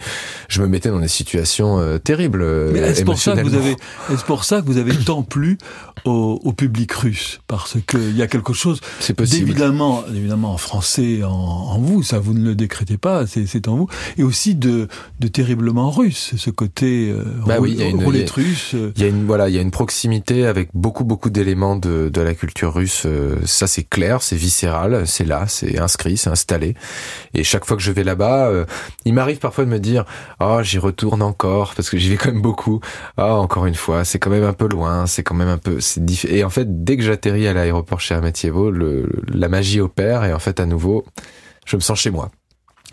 je 0.49 0.63
me 0.63 0.67
mettais 0.67 0.91
dans 0.91 1.01
des 1.01 1.09
situations 1.09 1.99
terribles. 2.03 2.45
Mais 2.73 2.81
est-ce 2.81 3.05
pour 3.05 3.19
ça 3.19 3.37
que 3.37 3.43
vous 3.43 3.55
avez, 3.55 3.77
est-ce 4.13 4.25
pour 4.25 4.45
ça 4.45 4.61
que 4.63 4.67
vous 4.67 4.79
avez 4.79 4.97
tant 4.97 5.23
plu 5.23 5.59
au, 6.05 6.41
au 6.45 6.53
public 6.53 6.93
russe, 6.93 7.41
parce 7.47 7.77
qu'il 7.87 8.17
y 8.17 8.23
a 8.23 8.27
quelque 8.27 8.53
chose, 8.53 8.81
c'est 9.01 9.15
possible, 9.15 9.51
évidemment, 9.51 10.05
évidemment 10.09 10.46
français 10.57 11.23
en, 11.23 11.31
en, 11.31 11.79
vous, 11.79 12.03
ça 12.03 12.19
vous 12.19 12.35
ne 12.35 12.45
le 12.45 12.55
décrétez 12.55 12.97
pas, 12.97 13.27
c'est 13.27 13.69
en 13.69 13.77
vous, 13.77 13.89
et 14.17 14.23
aussi 14.23 14.55
de, 14.55 14.89
de 15.21 15.29
terriblement 15.29 15.91
russe, 15.91 16.35
ce 16.37 16.51
côté 16.51 17.11
euh, 17.11 17.25
bah 17.47 17.57
oui, 17.61 17.73
il 17.73 17.81
y 17.81 17.83
a 17.83 17.89
une, 17.89 18.03
roulette 18.03 18.31
russe. 18.31 18.75
Il 18.75 19.03
y 19.03 19.05
a 19.05 19.09
une 19.09 19.27
voilà, 19.27 19.49
il 19.49 19.55
y 19.55 19.59
a 19.59 19.61
une 19.61 19.71
proximité 19.71 20.47
avec 20.47 20.69
beaucoup 20.75 21.05
beaucoup 21.05 21.31
d'éléments 21.31 21.77
de, 21.77 22.09
de 22.13 22.21
la 22.21 22.35
culture 22.35 22.75
russe. 22.75 23.03
Euh, 23.07 23.37
ça 23.45 23.67
c'est 23.67 23.85
clair, 23.85 24.23
c'est 24.23 24.37
viscéral, 24.37 25.07
c'est 25.07 25.25
là, 25.25 25.45
c'est 25.49 25.79
inscrit, 25.79 26.17
c'est 26.17 26.31
installé. 26.31 26.75
Et 27.35 27.45
chaque 27.45 27.65
fois 27.65 27.77
que 27.77 27.83
je 27.83 27.93
vais 27.93 28.05
là-bas, 28.05 28.49
euh, 28.49 28.65
il 29.05 29.15
m'arrive 29.15 29.39
parfois 29.39 29.65
de 29.65 29.71
me 29.71 29.79
dire, 29.79 30.05
oh 30.41 30.61
j'y 30.63 30.79
retourne 30.79 31.23
encore 31.23 31.75
parce 31.75 31.91
que 31.91 31.99
j'y 31.99 32.11
vais 32.11 32.17
quand 32.17 32.33
même 32.33 32.43
beaucoup. 32.43 32.81
Ah 33.17 33.37
oh, 33.37 33.41
encore 33.41 33.67
une 33.67 33.75
fois, 33.75 34.05
c'est 34.05 34.19
quand 34.19 34.31
même 34.31 34.45
un 34.45 34.53
peu 34.53 34.69
loin, 34.69 35.07
c'est 35.07 35.23
quand 35.23 35.35
même 35.35 35.49
un 35.49 35.59
peu, 35.59 35.81
c'est 35.81 36.07
et 36.29 36.45
en 36.45 36.51
fait 36.51 36.85
dès 36.85 36.97
que 36.97 37.03
j'atterris 37.03 37.47
à 37.47 37.53
l'aéroport 37.53 38.01
chez 38.01 38.15
Amatievo, 38.15 38.71
le, 38.71 39.09
la 39.33 39.49
magie 39.49 39.81
opère 39.81 40.25
et 40.25 40.33
en 40.37 40.41
fait 40.41 40.61
à 40.61 40.67
nouveau, 40.67 41.05
je 41.67 41.77
me 41.77 41.81
sens 41.81 41.99
chez 41.99 42.11
moi. 42.11 42.31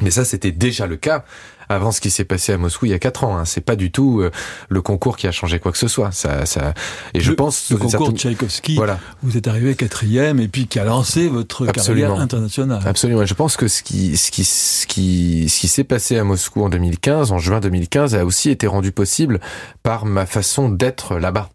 Mais 0.01 0.09
ça, 0.09 0.25
c'était 0.25 0.51
déjà 0.51 0.87
le 0.87 0.97
cas 0.97 1.23
avant 1.69 1.91
ce 1.91 2.01
qui 2.01 2.09
s'est 2.09 2.25
passé 2.25 2.51
à 2.51 2.57
Moscou 2.57 2.87
il 2.87 2.89
y 2.89 2.95
a 2.95 2.99
quatre 2.99 3.23
ans. 3.23 3.37
Hein. 3.37 3.45
C'est 3.45 3.61
pas 3.61 3.75
du 3.75 3.91
tout 3.91 4.21
euh, 4.21 4.31
le 4.69 4.81
concours 4.81 5.17
qui 5.17 5.27
a 5.27 5.31
changé 5.31 5.59
quoi 5.59 5.71
que 5.71 5.77
ce 5.77 5.87
soit. 5.87 6.11
Ça, 6.11 6.45
ça... 6.45 6.73
Et 7.13 7.19
je 7.19 7.29
le, 7.29 7.35
pense 7.35 7.69
le 7.69 7.77
concours 7.77 8.11
de 8.11 8.17
Tchaïkovski. 8.17 8.75
Voilà. 8.75 8.99
Vous 9.21 9.37
êtes 9.37 9.47
arrivé 9.47 9.75
quatrième 9.75 10.39
et 10.39 10.47
puis 10.47 10.67
qui 10.67 10.79
a 10.79 10.83
lancé 10.83 11.27
votre 11.27 11.67
Absolument. 11.67 12.07
carrière 12.07 12.21
internationale. 12.21 12.81
Absolument. 12.85 13.25
Je 13.25 13.33
pense 13.33 13.55
que 13.55 13.67
ce 13.67 13.83
qui, 13.83 14.17
ce 14.17 14.31
qui, 14.31 14.43
ce 14.43 14.87
qui, 14.87 15.47
ce 15.47 15.59
qui 15.59 15.67
s'est 15.67 15.83
passé 15.83 16.17
à 16.17 16.23
Moscou 16.23 16.63
en 16.63 16.69
2015, 16.69 17.31
en 17.31 17.37
juin 17.37 17.59
2015, 17.59 18.15
a 18.15 18.25
aussi 18.25 18.49
été 18.49 18.67
rendu 18.67 18.91
possible 18.91 19.39
par 19.83 20.05
ma 20.05 20.25
façon 20.25 20.69
d'être 20.69 21.17
là-bas. 21.17 21.49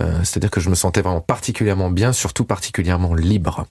Euh, 0.00 0.18
C'est-à-dire 0.24 0.50
que 0.50 0.60
je 0.60 0.68
me 0.68 0.74
sentais 0.74 1.00
vraiment 1.00 1.20
particulièrement 1.20 1.90
bien, 1.90 2.12
surtout 2.12 2.44
particulièrement 2.44 3.14
libre. 3.14 3.66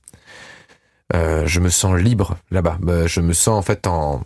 Euh, 1.16 1.46
je 1.46 1.60
me 1.60 1.70
sens 1.70 1.98
libre 1.98 2.38
là-bas. 2.52 2.78
Bah, 2.82 3.08
je 3.08 3.22
me 3.22 3.34
sens 3.34 3.58
en 3.58 3.62
fait 3.62 3.88
en, 3.88 4.24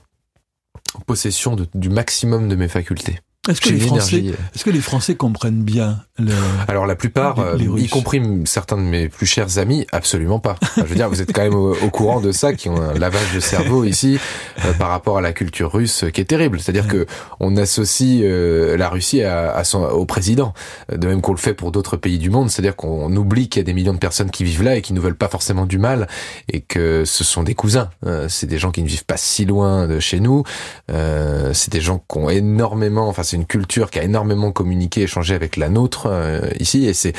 en 0.93 0.99
possession 1.05 1.55
de, 1.55 1.67
du 1.75 1.89
maximum 1.89 2.49
de 2.49 2.55
mes 2.55 2.67
facultés. 2.67 3.19
Est-ce 3.49 3.59
que, 3.59 3.69
les 3.69 3.79
Français, 3.79 4.23
est-ce 4.53 4.63
que 4.63 4.69
les 4.69 4.81
Français 4.81 5.15
comprennent 5.15 5.63
bien 5.63 6.03
le... 6.25 6.33
Alors 6.67 6.85
la 6.85 6.95
plupart, 6.95 7.55
les, 7.55 7.67
les 7.67 7.83
y 7.83 7.87
compris 7.89 8.21
certains 8.45 8.77
de 8.77 8.83
mes 8.83 9.09
plus 9.09 9.25
chers 9.25 9.57
amis, 9.57 9.85
absolument 9.91 10.39
pas. 10.39 10.57
Enfin, 10.61 10.83
je 10.83 10.89
veux 10.89 10.95
dire, 10.95 11.09
vous 11.09 11.21
êtes 11.21 11.33
quand 11.33 11.43
même 11.43 11.55
au, 11.55 11.73
au, 11.73 11.89
courant 11.89 12.21
de 12.21 12.31
ça, 12.31 12.53
qui 12.53 12.69
ont 12.69 12.81
un 12.81 12.93
lavage 12.97 13.33
de 13.33 13.39
cerveau 13.39 13.83
ici 13.83 14.19
euh, 14.65 14.73
par 14.73 14.89
rapport 14.89 15.17
à 15.17 15.21
la 15.21 15.33
culture 15.33 15.71
russe, 15.71 16.05
qui 16.13 16.21
est 16.21 16.25
terrible. 16.25 16.59
C'est-à-dire 16.59 16.85
ouais. 16.85 17.05
que 17.05 17.05
on 17.39 17.57
associe 17.57 18.21
euh, 18.23 18.77
la 18.77 18.89
Russie 18.89 19.21
à, 19.23 19.51
à 19.51 19.63
son, 19.63 19.83
au 19.83 20.05
président, 20.05 20.53
de 20.91 21.07
même 21.07 21.21
qu'on 21.21 21.31
le 21.31 21.37
fait 21.37 21.53
pour 21.53 21.71
d'autres 21.71 21.97
pays 21.97 22.19
du 22.19 22.29
monde. 22.29 22.49
C'est-à-dire 22.49 22.75
qu'on 22.75 23.15
oublie 23.15 23.49
qu'il 23.49 23.59
y 23.59 23.63
a 23.63 23.65
des 23.65 23.73
millions 23.73 23.93
de 23.93 23.99
personnes 23.99 24.31
qui 24.31 24.43
vivent 24.43 24.63
là 24.63 24.75
et 24.75 24.81
qui 24.81 24.93
ne 24.93 24.99
veulent 24.99 25.15
pas 25.15 25.27
forcément 25.27 25.65
du 25.65 25.77
mal, 25.77 26.07
et 26.51 26.61
que 26.61 27.03
ce 27.05 27.23
sont 27.23 27.43
des 27.43 27.55
cousins. 27.55 27.89
Euh, 28.05 28.27
c'est 28.29 28.47
des 28.47 28.57
gens 28.57 28.71
qui 28.71 28.83
ne 28.83 28.87
vivent 28.87 29.05
pas 29.05 29.17
si 29.17 29.45
loin 29.45 29.87
de 29.87 29.99
chez 29.99 30.19
nous. 30.19 30.43
Euh, 30.91 31.53
c'est 31.53 31.71
des 31.71 31.81
gens 31.81 32.03
qui 32.09 32.17
ont 32.17 32.29
énormément, 32.29 33.07
enfin 33.07 33.23
c'est 33.23 33.37
une 33.37 33.45
culture 33.45 33.89
qui 33.89 33.99
a 33.99 34.03
énormément 34.03 34.51
communiqué, 34.51 35.01
échangé 35.03 35.35
avec 35.35 35.57
la 35.57 35.69
nôtre 35.69 36.07
euh, 36.11 36.49
ici. 36.59 36.85
Et 36.85 36.93
c'est, 36.93 37.13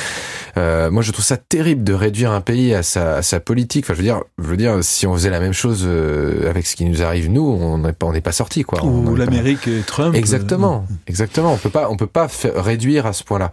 euh, 0.57 0.91
moi, 0.91 1.03
je 1.03 1.13
trouve 1.13 1.25
ça 1.25 1.37
terrible 1.37 1.85
de 1.85 1.93
réduire 1.93 2.31
un 2.33 2.41
pays 2.41 2.75
à 2.75 2.83
sa, 2.83 3.17
à 3.17 3.23
sa, 3.23 3.41
politique. 3.41 3.85
Enfin, 3.87 3.95
je 3.95 3.99
veux 3.99 4.05
dire, 4.05 4.23
je 4.39 4.45
veux 4.45 4.57
dire, 4.57 4.79
si 4.83 5.07
on 5.07 5.15
faisait 5.15 5.31
la 5.31 5.41
même 5.41 5.53
chose 5.53 5.85
euh, 5.87 6.49
avec 6.49 6.67
ce 6.67 6.77
qui 6.77 6.85
nous 6.85 7.03
arrive 7.03 7.31
nous, 7.31 7.43
on 7.43 7.79
n'est 7.79 7.93
pas, 7.93 8.07
on 8.07 8.13
n'est 8.13 8.21
pas 8.21 8.33
sorti, 8.33 8.63
quoi. 8.63 8.85
Ou 8.85 9.17
l'Amérique 9.17 9.67
et 9.69 9.81
Trump. 9.81 10.15
Exactement, 10.15 10.87
euh... 10.91 10.95
exactement. 11.07 11.53
On 11.53 11.57
peut 11.57 11.71
pas, 11.71 11.89
on 11.91 11.97
peut 11.97 12.07
pas 12.07 12.29
faire, 12.29 12.63
réduire 12.63 13.07
à 13.07 13.13
ce 13.13 13.25
point-là. 13.25 13.51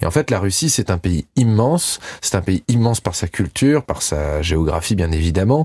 Et 0.00 0.06
en 0.06 0.10
fait, 0.10 0.30
la 0.30 0.38
Russie, 0.38 0.70
c'est 0.70 0.90
un 0.90 0.98
pays 0.98 1.26
immense. 1.36 2.00
C'est 2.20 2.36
un 2.36 2.42
pays 2.42 2.62
immense 2.68 3.00
par 3.00 3.14
sa 3.14 3.28
culture, 3.28 3.82
par 3.82 4.02
sa 4.02 4.42
géographie, 4.42 4.94
bien 4.94 5.10
évidemment. 5.12 5.64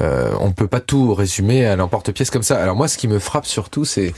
Euh, 0.00 0.32
on 0.40 0.52
peut 0.52 0.68
pas 0.68 0.80
tout 0.80 1.14
résumer 1.14 1.66
à 1.66 1.76
l'emporte-pièce 1.76 2.30
comme 2.30 2.42
ça. 2.42 2.60
Alors 2.62 2.76
moi, 2.76 2.88
ce 2.88 2.98
qui 2.98 3.08
me 3.08 3.18
frappe 3.18 3.46
surtout, 3.46 3.84
c'est 3.84 4.14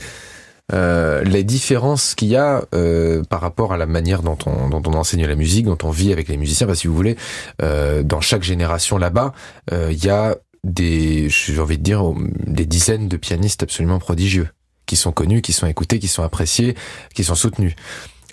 euh, 0.73 1.23
les 1.23 1.43
différences 1.43 2.15
qu'il 2.15 2.29
y 2.29 2.35
a 2.35 2.63
euh, 2.75 3.23
par 3.23 3.41
rapport 3.41 3.73
à 3.73 3.77
la 3.77 3.85
manière 3.85 4.21
dont 4.21 4.37
on, 4.45 4.69
dont 4.69 4.81
on 4.85 4.93
enseigne 4.93 5.25
la 5.25 5.35
musique, 5.35 5.65
dont 5.65 5.77
on 5.83 5.89
vit 5.89 6.11
avec 6.11 6.27
les 6.27 6.37
musiciens. 6.37 6.67
Bah, 6.67 6.75
si 6.75 6.87
vous 6.87 6.95
voulez, 6.95 7.17
euh, 7.61 8.03
dans 8.03 8.21
chaque 8.21 8.43
génération 8.43 8.97
là-bas, 8.97 9.33
euh, 9.71 9.89
il 9.91 10.03
y 10.03 10.09
a 10.09 10.37
des, 10.63 11.29
j'ai 11.29 11.59
envie 11.59 11.77
de 11.77 11.83
dire, 11.83 12.03
des 12.45 12.65
dizaines 12.65 13.07
de 13.07 13.17
pianistes 13.17 13.63
absolument 13.63 13.99
prodigieux 13.99 14.49
qui 14.85 14.95
sont 14.95 15.11
connus, 15.11 15.41
qui 15.41 15.53
sont 15.53 15.67
écoutés, 15.67 15.99
qui 15.99 16.07
sont 16.07 16.23
appréciés, 16.23 16.75
qui 17.13 17.23
sont 17.23 17.35
soutenus 17.35 17.75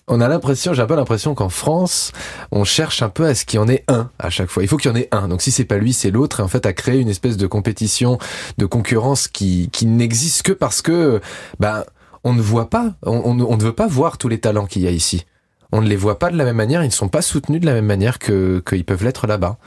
on 0.09 0.21
a 0.21 0.29
l'impression, 0.29 0.73
j'ai 0.73 0.83
un 0.83 0.87
peu 0.87 0.95
l'impression 0.95 1.35
qu'en 1.35 1.49
France, 1.49 2.13
on 2.53 2.65
cherche 2.65 3.03
un 3.03 3.09
peu 3.09 3.27
à 3.27 3.35
ce 3.35 3.45
qu'il 3.45 3.59
y 3.59 3.63
en 3.63 3.69
ait 3.69 3.85
un 3.89 4.11
à 4.19 4.31
chaque 4.31 4.49
fois. 4.49 4.63
Il 4.63 4.69
faut 4.69 4.77
qu'il 4.77 4.91
y 4.91 4.95
en 4.95 4.97
ait 4.97 5.09
un. 5.11 5.29
Donc 5.29 5.43
si 5.43 5.51
c'est 5.51 5.65
pas 5.65 5.79
lui, 5.79 5.93
c'est 5.93 6.11
l'autre. 6.11 6.41
Et 6.41 6.43
en 6.43 6.49
fait, 6.49 6.65
à 6.65 6.73
créer 6.73 7.01
une 7.01 7.09
espèce 7.09 7.37
de 7.37 7.47
compétition, 7.47 8.19
de 8.59 8.67
concurrence 8.67 9.27
qui, 9.27 9.69
qui 9.73 9.87
n'existe 9.87 10.43
que 10.43 10.53
parce 10.53 10.81
que, 10.81 11.21
ben, 11.59 11.85
on 12.27 12.33
ne 12.33 12.43
voit 12.43 12.69
pas, 12.69 12.95
on, 13.05 13.35
ne 13.35 13.63
veut 13.63 13.73
pas 13.73 13.87
voir 13.87 14.19
tous 14.19 14.27
les 14.27 14.41
talents 14.41 14.67
qu'il 14.67 14.83
y 14.83 14.89
a 14.89 14.91
ici. 14.91 15.27
On 15.71 15.81
ne 15.81 15.89
les 15.89 15.95
voit 15.95 16.19
pas 16.19 16.29
de 16.29 16.37
la 16.37 16.45
même 16.45 16.57
manière, 16.57 16.83
ils 16.83 16.89
ne 16.89 16.93
sont 16.93 17.09
pas 17.09 17.23
soutenus 17.23 17.61
de 17.61 17.67
la 17.67 17.73
même 17.73 17.87
manière 17.87 18.19
que 18.19 18.61
qu'ils 18.69 18.85
peuvent 18.85 19.05
l'être 19.05 19.29
là-bas. 19.29 19.59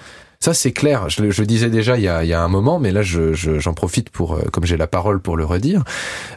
Ça, 0.42 0.54
c'est 0.54 0.74
clair. 0.74 1.10
Je 1.10 1.22
le 1.24 1.46
disais 1.46 1.70
déjà 1.70 1.98
il 1.98 2.04
y 2.04 2.10
a, 2.10 2.24
il 2.24 2.30
y 2.30 2.34
a 2.34 2.42
un 2.42 2.48
moment, 2.50 2.78
mais 2.78 2.92
là, 2.92 3.02
j'en 3.02 3.34
je, 3.34 3.70
profite 3.72 4.10
pour, 4.10 4.36
euh, 4.36 4.42
comme 4.52 4.66
j'ai 4.66 4.76
la 4.76 4.88
parole 4.88 5.22
pour 5.22 5.38
le 5.38 5.46
redire. 5.46 5.84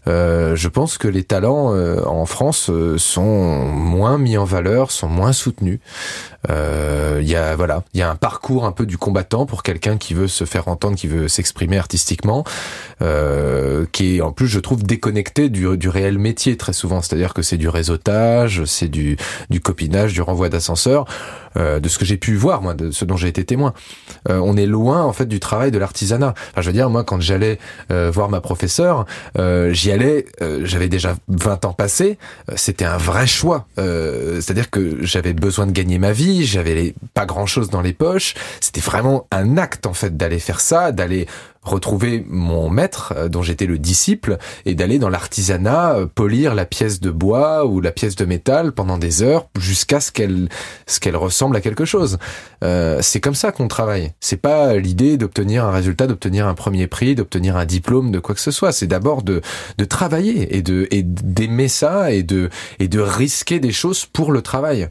Euh, 0.07 0.55
je 0.55 0.69
pense 0.69 0.97
que 0.97 1.09
les 1.09 1.25
talents 1.25 1.75
euh, 1.75 2.01
en 2.05 2.27
France 2.27 2.71
euh, 2.71 2.99
sont 2.99 3.65
moins 3.65 4.19
mis 4.19 4.37
en 4.37 4.45
valeur, 4.45 4.93
sont 4.93 5.09
moins 5.09 5.33
soutenus. 5.33 5.81
Il 6.49 7.29
y 7.29 7.37
a 7.37 7.55
voilà, 7.55 7.85
il 7.95 8.01
y 8.01 8.03
a 8.03 8.11
un 8.11 8.17
parcours 8.17 8.65
un 8.65 8.73
peu 8.73 8.85
du 8.85 8.99
combattant 8.99 9.47
pour 9.47 9.63
quelqu'un 9.63 9.97
qui 9.97 10.13
veut 10.15 10.29
se 10.29 10.45
faire 10.45 10.69
entendre, 10.69 10.97
qui 10.97 11.07
veut 11.07 11.29
s'exprimer 11.29 11.79
artistiquement, 11.79 12.45
qui 12.99 14.17
est 14.17 14.21
en 14.21 14.33
plus, 14.33 14.49
je 14.49 14.59
trouve, 14.59 14.83
déconnecté 14.83 15.49
du, 15.49 15.77
du 15.77 15.89
réel 15.89 16.19
métier 16.19 16.57
très 16.57 16.73
souvent. 16.73 17.01
C'est-à-dire 17.01 17.35
que 17.35 17.43
c'est 17.43 17.57
du 17.57 17.69
réseautage, 17.69 18.65
c'est 18.65 18.89
du, 18.89 19.17
du 19.51 19.61
copinage, 19.61 20.13
du 20.13 20.23
renvoi 20.23 20.49
d'ascenseur. 20.49 21.07
Euh, 21.59 21.81
de 21.81 21.89
ce 21.89 21.99
que 21.99 22.05
j'ai 22.05 22.17
pu 22.17 22.35
voir, 22.35 22.63
moi, 22.63 22.75
de 22.75 22.91
ce 22.91 23.05
dont 23.05 23.17
j'ai 23.17 23.29
été 23.29 23.45
témoin. 23.45 23.75
Euh, 24.31 24.41
on 24.43 24.57
est 24.57 24.67
loin, 24.67 25.03
en 25.03 25.13
fait, 25.13 25.27
du 25.27 25.39
travail 25.41 25.71
de 25.71 25.79
l'artisanat. 25.79 26.35
Enfin, 26.53 26.63
je 26.63 26.67
veux 26.67 26.73
dire, 26.73 26.89
moi, 26.89 27.05
quand 27.05 27.21
j'allais 27.21 27.59
euh, 27.91 28.11
voir 28.11 28.29
ma 28.29 28.41
professeure, 28.41 29.05
j'y 29.71 29.91
allais, 29.91 30.27
j'avais 30.63 30.89
déjà 30.89 31.17
20 31.29 31.65
ans 31.65 31.73
passés, 31.73 32.19
c'était 32.57 32.85
un 32.85 32.97
vrai 32.97 33.27
choix. 33.27 33.67
C'est-à-dire 33.77 34.71
que 34.71 35.05
j'avais 35.05 35.33
besoin 35.33 35.67
de 35.67 35.73
gagner 35.73 35.99
ma 35.99 36.13
vie, 36.13 36.32
j'avais 36.41 36.95
pas 37.15 37.27
grand-chose 37.27 37.71
dans 37.71 37.83
les 37.83 37.93
poches. 37.93 38.35
C'était 38.61 38.81
vraiment 38.81 39.27
un 39.31 39.57
acte, 39.57 39.87
en 39.87 39.95
fait, 39.95 40.17
d'aller 40.17 40.39
faire 40.39 40.61
ça, 40.61 40.93
d'aller 40.93 41.27
retrouver 41.63 42.25
mon 42.29 42.69
maître 42.69 43.15
euh, 43.17 43.29
dont 43.29 43.43
j'étais 43.43 43.67
le 43.67 43.79
disciple 43.79 44.39
et 44.67 44.75
d'aller 44.75 44.99
dans 44.99 45.09
l'artisanat 45.09 45.95
euh, 45.95 46.07
polir 46.07 46.55
la 46.55 46.65
pièce 46.65 47.01
de 47.01 47.11
bois 47.11 47.65
ou 47.67 47.81
la 47.81 47.93
pièce 47.93 48.17
de 48.17 48.25
métal 48.25 48.73
pendant 48.73 48.99
des 48.99 49.23
heures 49.23 49.47
jusqu'à 49.59 50.01
ce 50.01 50.11
qu'elle 50.11 50.49
ce 50.87 50.99
qu'elle 50.99 51.17
ressemble 51.17 51.57
à 51.57 51.61
quelque 51.61 51.85
chose. 51.85 52.19
Euh, 52.65 52.99
c'est 53.01 53.21
comme 53.21 53.35
ça 53.35 53.53
qu'on 53.53 53.69
travaille. 53.69 54.13
C'est 54.21 54.37
pas 54.37 54.75
l'idée 54.75 55.17
d'obtenir 55.17 55.65
un 55.65 55.71
résultat, 55.71 56.07
d'obtenir 56.07 56.49
un 56.49 56.55
premier 56.55 56.89
prix, 56.89 57.15
d'obtenir 57.15 57.57
un 57.57 57.65
diplôme, 57.65 58.11
de 58.11 58.19
quoi 58.19 58.35
que 58.35 58.41
ce 58.41 58.51
soit. 58.51 58.73
C'est 58.73 58.89
d'abord 58.89 59.23
de 59.23 59.41
de 59.79 59.85
travailler 59.85 60.57
et 60.57 60.63
de 60.63 60.89
et 60.91 61.03
d'aimer 61.05 61.69
ça 61.69 62.11
et 62.11 62.25
de 62.25 62.51
et 62.81 62.89
de 62.89 63.01
risquer 63.01 63.61
des 63.61 63.73
choses 63.73 64.05
pour 64.05 64.33
le 64.33 64.43
travail. 64.43 64.89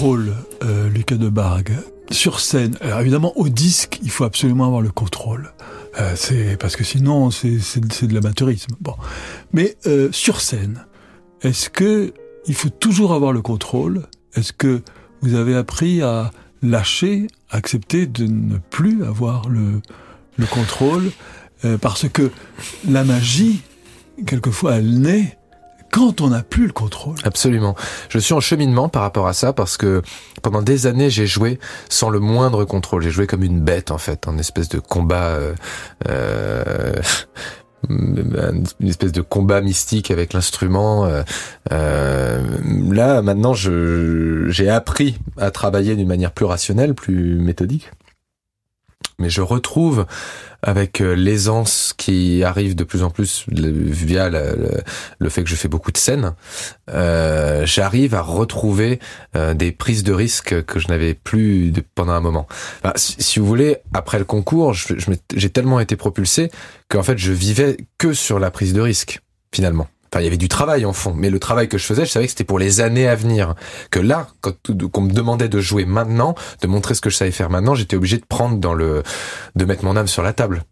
Contrôle, 0.00 0.34
euh, 0.64 0.88
Lucas 0.88 1.16
de 1.16 1.28
Bargue, 1.28 1.74
sur 2.10 2.40
scène. 2.40 2.74
Alors 2.80 3.00
évidemment, 3.00 3.36
au 3.36 3.50
disque, 3.50 3.98
il 4.02 4.10
faut 4.10 4.24
absolument 4.24 4.64
avoir 4.64 4.80
le 4.80 4.90
contrôle. 4.90 5.52
Euh, 6.00 6.14
c'est 6.16 6.56
parce 6.58 6.74
que 6.74 6.84
sinon, 6.84 7.30
c'est 7.30 7.50
de 7.50 8.14
l'amateurisme. 8.14 8.76
Bon, 8.80 8.94
mais 9.52 9.76
euh, 9.86 10.08
sur 10.10 10.40
scène, 10.40 10.86
est-ce 11.42 11.68
que 11.68 12.14
il 12.46 12.54
faut 12.54 12.70
toujours 12.70 13.12
avoir 13.12 13.34
le 13.34 13.42
contrôle? 13.42 14.06
Est-ce 14.34 14.54
que 14.54 14.80
vous 15.20 15.34
avez 15.34 15.54
appris 15.54 16.00
à 16.00 16.30
lâcher, 16.62 17.26
accepter 17.50 18.06
de 18.06 18.24
ne 18.24 18.56
plus 18.56 19.04
avoir 19.04 19.50
le, 19.50 19.82
le 20.38 20.46
contrôle? 20.46 21.10
Euh, 21.66 21.76
Parce 21.76 22.08
que 22.08 22.30
la 22.88 23.04
magie, 23.04 23.60
quelquefois, 24.24 24.76
elle 24.76 24.98
naît 24.98 25.36
quand 26.00 26.22
on 26.22 26.28
n'a 26.28 26.42
plus 26.42 26.66
le 26.66 26.72
contrôle. 26.72 27.16
Absolument. 27.24 27.76
Je 28.08 28.18
suis 28.18 28.32
en 28.32 28.40
cheminement 28.40 28.88
par 28.88 29.02
rapport 29.02 29.26
à 29.26 29.34
ça 29.34 29.52
parce 29.52 29.76
que 29.76 30.00
pendant 30.40 30.62
des 30.62 30.86
années 30.86 31.10
j'ai 31.10 31.26
joué 31.26 31.58
sans 31.90 32.08
le 32.08 32.20
moindre 32.20 32.64
contrôle. 32.64 33.02
J'ai 33.02 33.10
joué 33.10 33.26
comme 33.26 33.42
une 33.42 33.60
bête 33.60 33.90
en 33.90 33.98
fait, 33.98 34.26
en 34.26 34.38
espèce 34.38 34.70
de 34.70 34.78
combat. 34.78 35.26
Euh, 35.26 35.54
euh, 36.08 36.94
une 37.88 38.88
espèce 38.88 39.12
de 39.12 39.20
combat 39.20 39.60
mystique 39.60 40.10
avec 40.10 40.32
l'instrument. 40.32 41.04
Euh, 41.04 41.22
euh 41.70 42.42
là, 42.90 43.20
maintenant, 43.20 43.52
j'ai 43.52 44.70
appris 44.70 45.18
à 45.36 45.50
travailler 45.50 45.96
d'une 45.96 46.08
manière 46.08 46.32
plus 46.32 46.46
rationnelle, 46.46 46.94
plus 46.94 47.36
méthodique 47.36 47.90
mais 49.20 49.30
je 49.30 49.42
retrouve 49.42 50.06
avec 50.62 51.00
euh, 51.00 51.14
l'aisance 51.14 51.94
qui 51.96 52.42
arrive 52.44 52.74
de 52.74 52.84
plus 52.84 53.02
en 53.02 53.10
plus 53.10 53.44
via 53.48 54.28
le, 54.28 55.28
fait 55.28 55.42
que 55.42 55.48
je 55.48 55.54
fais 55.54 55.68
beaucoup 55.68 55.92
de 55.92 55.96
scènes, 55.96 56.34
euh, 56.90 57.64
j'arrive 57.64 58.14
à 58.14 58.22
retrouver 58.22 58.98
euh, 59.36 59.54
des 59.54 59.72
prises 59.72 60.02
de 60.02 60.12
risques 60.12 60.64
que 60.64 60.78
je 60.78 60.88
n'avais 60.88 61.14
plus 61.14 61.72
pendant 61.94 62.12
un 62.12 62.20
moment. 62.20 62.46
si, 62.96 63.38
vous 63.38 63.46
voulez, 63.46 63.78
après 63.94 64.18
le 64.18 64.24
concours, 64.24 64.74
j'ai 64.74 65.50
tellement 65.50 65.80
été 65.80 65.96
propulsé 65.96 66.50
qu'en 66.88 67.02
fait 67.02 67.18
je 67.18 67.32
vivais 67.32 67.76
que 67.98 68.12
sur 68.12 68.38
la 68.38 68.50
prise 68.50 68.72
de 68.72 68.80
risque 68.80 69.20
finalement. 69.52 69.88
Enfin, 70.12 70.22
il 70.22 70.24
y 70.24 70.26
avait 70.26 70.36
du 70.36 70.48
travail 70.48 70.84
en 70.84 70.92
fond, 70.92 71.14
mais 71.16 71.30
le 71.30 71.38
travail 71.38 71.68
que 71.68 71.78
je 71.78 71.84
faisais, 71.84 72.04
je 72.04 72.10
savais 72.10 72.26
que 72.26 72.32
c'était 72.32 72.44
pour 72.44 72.58
les 72.58 72.80
années 72.80 73.06
à 73.06 73.14
venir. 73.14 73.54
Que 73.90 74.00
là, 74.00 74.28
quand 74.40 74.54
on 74.96 75.00
me 75.02 75.12
demandait 75.12 75.48
de 75.48 75.60
jouer 75.60 75.84
maintenant, 75.84 76.34
de 76.62 76.66
montrer 76.66 76.94
ce 76.94 77.00
que 77.00 77.10
je 77.10 77.16
savais 77.16 77.30
faire 77.30 77.48
maintenant, 77.48 77.76
j'étais 77.76 77.96
obligé 77.96 78.16
de 78.18 78.26
prendre 78.26 78.58
dans 78.58 78.74
le, 78.74 79.04
de 79.54 79.64
mettre 79.64 79.84
mon 79.84 79.96
âme 79.96 80.08
sur 80.08 80.22
la 80.22 80.32
table. 80.32 80.64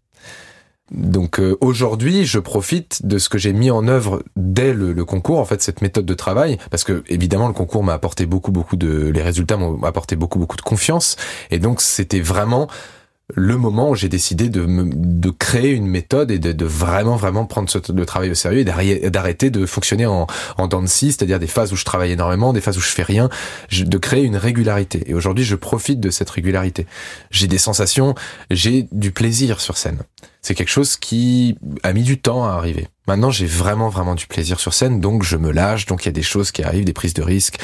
Donc 0.91 1.39
euh, 1.39 1.55
aujourd'hui, 1.61 2.25
je 2.25 2.39
profite 2.39 3.05
de 3.05 3.17
ce 3.17 3.29
que 3.29 3.37
j'ai 3.37 3.53
mis 3.53 3.69
en 3.71 3.87
œuvre 3.87 4.23
dès 4.35 4.73
le, 4.73 4.91
le, 4.91 5.05
concours, 5.05 5.39
en 5.39 5.45
fait, 5.45 5.61
cette 5.61 5.81
méthode 5.81 6.05
de 6.05 6.13
travail, 6.13 6.57
parce 6.71 6.83
que 6.83 7.03
évidemment 7.07 7.47
le 7.47 7.53
concours 7.53 7.83
m'a 7.83 7.93
apporté 7.93 8.25
beaucoup, 8.25 8.51
beaucoup 8.51 8.75
de, 8.75 9.09
les 9.09 9.21
résultats 9.21 9.57
m'ont 9.57 9.81
apporté 9.83 10.15
beaucoup, 10.15 10.39
beaucoup 10.39 10.57
de 10.57 10.61
confiance, 10.61 11.15
et 11.51 11.59
donc 11.59 11.81
c'était 11.81 12.21
vraiment 12.21 12.67
le 13.35 13.57
moment 13.57 13.89
où 13.91 13.95
j'ai 13.95 14.09
décidé 14.09 14.49
de, 14.49 14.65
de 14.65 15.29
créer 15.29 15.71
une 15.71 15.87
méthode 15.87 16.31
et 16.31 16.39
de, 16.39 16.51
de 16.51 16.65
vraiment 16.65 17.15
vraiment 17.15 17.45
prendre 17.45 17.69
ce, 17.69 17.77
le 17.91 18.05
travail 18.05 18.31
au 18.31 18.33
sérieux 18.33 18.59
et 18.61 19.09
d'arrêter 19.09 19.49
de 19.49 19.65
fonctionner 19.65 20.05
en, 20.05 20.27
en 20.57 20.67
dents 20.67 20.81
de 20.81 20.87
scie, 20.87 21.11
c'est-à-dire 21.11 21.39
des 21.39 21.47
phases 21.47 21.71
où 21.71 21.75
je 21.75 21.85
travaille 21.85 22.11
énormément, 22.11 22.53
des 22.53 22.61
phases 22.61 22.77
où 22.77 22.81
je 22.81 22.87
fais 22.89 23.03
rien, 23.03 23.29
de 23.71 23.97
créer 23.97 24.23
une 24.23 24.37
régularité. 24.37 25.03
Et 25.05 25.13
aujourd'hui, 25.13 25.43
je 25.43 25.55
profite 25.55 25.99
de 25.99 26.09
cette 26.09 26.29
régularité. 26.29 26.87
J'ai 27.29 27.47
des 27.47 27.57
sensations, 27.57 28.15
j'ai 28.49 28.87
du 28.91 29.11
plaisir 29.11 29.61
sur 29.61 29.77
scène. 29.77 29.99
C'est 30.41 30.55
quelque 30.55 30.69
chose 30.69 30.95
qui 30.97 31.57
a 31.83 31.93
mis 31.93 32.03
du 32.03 32.19
temps 32.19 32.45
à 32.45 32.51
arriver. 32.51 32.87
Maintenant, 33.07 33.29
j'ai 33.29 33.45
vraiment 33.45 33.89
vraiment 33.89 34.15
du 34.15 34.25
plaisir 34.25 34.59
sur 34.59 34.73
scène, 34.73 35.01
donc 35.01 35.23
je 35.23 35.35
me 35.35 35.51
lâche, 35.51 35.85
donc 35.85 36.05
il 36.05 36.07
y 36.07 36.09
a 36.09 36.13
des 36.13 36.21
choses 36.23 36.51
qui 36.51 36.63
arrivent, 36.63 36.85
des 36.85 36.93
prises 36.93 37.13
de 37.13 37.23
risques 37.23 37.59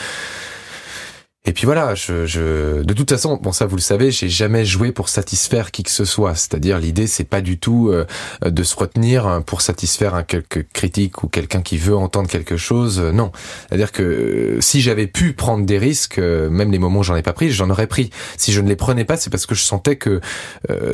Et 1.47 1.53
puis 1.53 1.65
voilà, 1.65 1.93
je, 1.93 2.25
je, 2.25 2.81
de 2.81 2.93
toute 2.93 3.09
façon, 3.11 3.39
bon 3.41 3.51
ça 3.51 3.67
vous 3.67 3.75
le 3.75 3.81
savez, 3.81 4.09
j'ai 4.09 4.29
jamais 4.29 4.65
joué 4.65 4.91
pour 4.91 5.09
satisfaire 5.09 5.71
qui 5.71 5.83
que 5.83 5.91
ce 5.91 6.03
soit. 6.03 6.33
C'est-à-dire 6.33 6.79
l'idée, 6.79 7.05
c'est 7.05 7.23
pas 7.23 7.41
du 7.41 7.59
tout 7.59 7.89
euh, 7.89 8.05
de 8.43 8.63
se 8.63 8.75
retenir 8.75 9.43
pour 9.45 9.61
satisfaire 9.61 10.15
un 10.15 10.23
quelque 10.23 10.59
critique 10.59 11.23
ou 11.23 11.27
quelqu'un 11.27 11.61
qui 11.61 11.77
veut 11.77 11.95
entendre 11.95 12.27
quelque 12.27 12.57
chose. 12.57 12.99
Euh, 12.99 13.11
non, 13.11 13.31
c'est-à-dire 13.69 13.91
que 13.91 14.01
euh, 14.01 14.61
si 14.61 14.81
j'avais 14.81 15.05
pu 15.05 15.33
prendre 15.33 15.65
des 15.65 15.77
risques, 15.77 16.17
même 16.17 16.71
les 16.71 16.79
moments 16.79 16.99
où 16.99 17.03
j'en 17.03 17.15
ai 17.15 17.21
pas 17.21 17.33
pris, 17.33 17.51
j'en 17.51 17.69
aurais 17.69 17.87
pris. 17.87 18.09
Si 18.37 18.51
je 18.51 18.61
ne 18.61 18.67
les 18.67 18.75
prenais 18.75 19.05
pas, 19.05 19.17
c'est 19.17 19.29
parce 19.29 19.45
que 19.45 19.53
je 19.53 19.61
sentais 19.61 19.97
que 19.97 20.21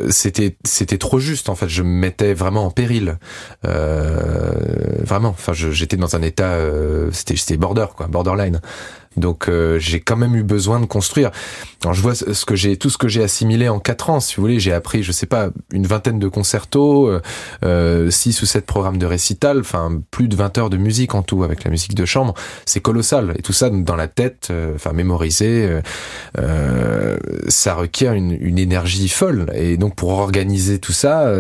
c'était 0.10 0.58
c'était 0.66 0.98
trop 0.98 1.20
juste. 1.20 1.50
En 1.50 1.56
fait, 1.56 1.70
je 1.70 1.84
me 1.84 1.88
mettais 1.88 2.34
vraiment 2.34 2.66
en 2.66 2.72
péril. 2.72 3.18
vraiment. 3.64 5.30
Enfin, 5.30 5.54
j'étais 5.54 5.98
dans 5.98 6.16
un 6.16 6.22
état, 6.22 6.58
c'était 7.12 7.36
c'était 7.36 7.58
border 7.58 7.88
quoi, 7.96 8.08
borderline. 8.08 8.60
Donc 9.18 9.50
euh, 9.50 9.78
j'ai 9.78 10.00
quand 10.00 10.16
même 10.16 10.36
eu 10.36 10.44
besoin 10.44 10.80
de 10.80 10.86
construire. 10.86 11.32
Alors 11.84 11.94
je 11.94 12.02
vois 12.02 12.16
ce 12.16 12.46
que 12.46 12.56
j'ai, 12.56 12.78
tout 12.78 12.90
ce 12.90 12.98
que 12.98 13.08
j'ai 13.10 13.24
assimilé 13.24 13.68
en 13.68 13.80
quatre 13.80 14.10
ans, 14.10 14.20
si 14.20 14.36
vous 14.36 14.44
voulez. 14.44 14.60
J'ai 14.60 14.72
appris, 14.72 15.04
je 15.04 15.12
sais 15.12 15.26
pas, 15.26 15.50
une 15.74 15.86
vingtaine 15.86 16.20
de 16.20 16.28
concertos, 16.28 17.08
euh, 17.08 17.22
euh 17.66 18.10
six 18.10 18.42
ou 18.42 18.46
sept 18.46 18.66
programmes 18.66 18.98
de 18.98 19.06
récital, 19.06 19.60
enfin 19.60 20.02
plus 20.12 20.28
de 20.28 20.36
20 20.36 20.58
heures 20.58 20.70
de 20.70 20.78
musique 20.78 21.14
en 21.14 21.24
tout 21.24 21.44
avec 21.44 21.64
la 21.66 21.72
musique 21.72 21.94
de 21.94 22.06
chambre. 22.06 22.34
C'est 22.66 22.80
colossal 22.80 23.34
et 23.38 23.42
tout 23.42 23.54
ça 23.54 23.70
dans 23.70 23.96
la 23.96 24.08
tête, 24.08 24.48
euh, 24.50 24.76
enfin 24.76 24.94
mémorisé. 24.94 25.82
ça 27.48 27.74
requiert 27.76 28.14
une, 28.14 28.32
une, 28.32 28.58
énergie 28.58 29.10
folle 29.10 29.48
et 29.54 29.78
donc 29.78 29.96
pour 29.96 30.12
organiser 30.12 30.80
tout 30.80 30.92
ça, 30.92 31.32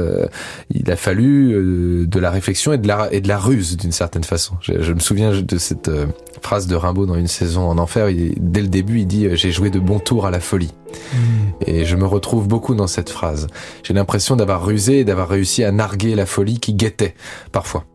il 0.69 0.89
a 0.91 0.95
fallu 0.95 2.05
de 2.07 2.19
la 2.19 2.31
réflexion 2.31 2.73
et 2.73 2.77
de 2.77 2.87
la 2.87 3.09
et 3.11 3.21
de 3.21 3.27
la 3.27 3.37
ruse 3.37 3.77
d'une 3.77 3.91
certaine 3.91 4.23
façon. 4.23 4.55
Je, 4.61 4.81
je, 4.81 4.93
me 4.93 4.99
souviens 4.99 5.31
de 5.31 5.57
cette 5.57 5.91
phrase 6.41 6.67
de 6.67 6.75
Rimbaud 6.75 7.05
dans 7.05 7.15
une 7.15 7.27
saison 7.27 7.60
en 7.69 7.77
enfer, 7.77 8.07
dès 8.37 8.61
le 8.61 8.67
début, 8.67 8.99
il 8.99 9.07
dit 9.07 9.25
euh, 9.25 9.35
j'ai 9.35 9.51
joué 9.51 9.69
de 9.69 9.79
bons 9.79 9.99
tours 9.99 10.25
à 10.25 10.31
la 10.31 10.39
folie. 10.39 10.73
Hmm. 11.13 11.51
Et 11.65 11.85
je 11.85 11.95
me 11.95 12.05
retrouve 12.05 12.47
beaucoup 12.47 12.75
dans 12.75 12.87
cette 12.87 13.09
phrase. 13.09 13.47
J'ai 13.83 13.93
l'impression 13.93 14.35
d'avoir 14.35 14.65
rusé 14.65 14.99
et 14.99 15.03
d'avoir 15.05 15.29
réussi 15.29 15.63
à 15.63 15.71
narguer 15.71 16.15
la 16.15 16.25
folie 16.25 16.59
qui 16.59 16.73
guettait 16.73 17.15
parfois. 17.51 17.85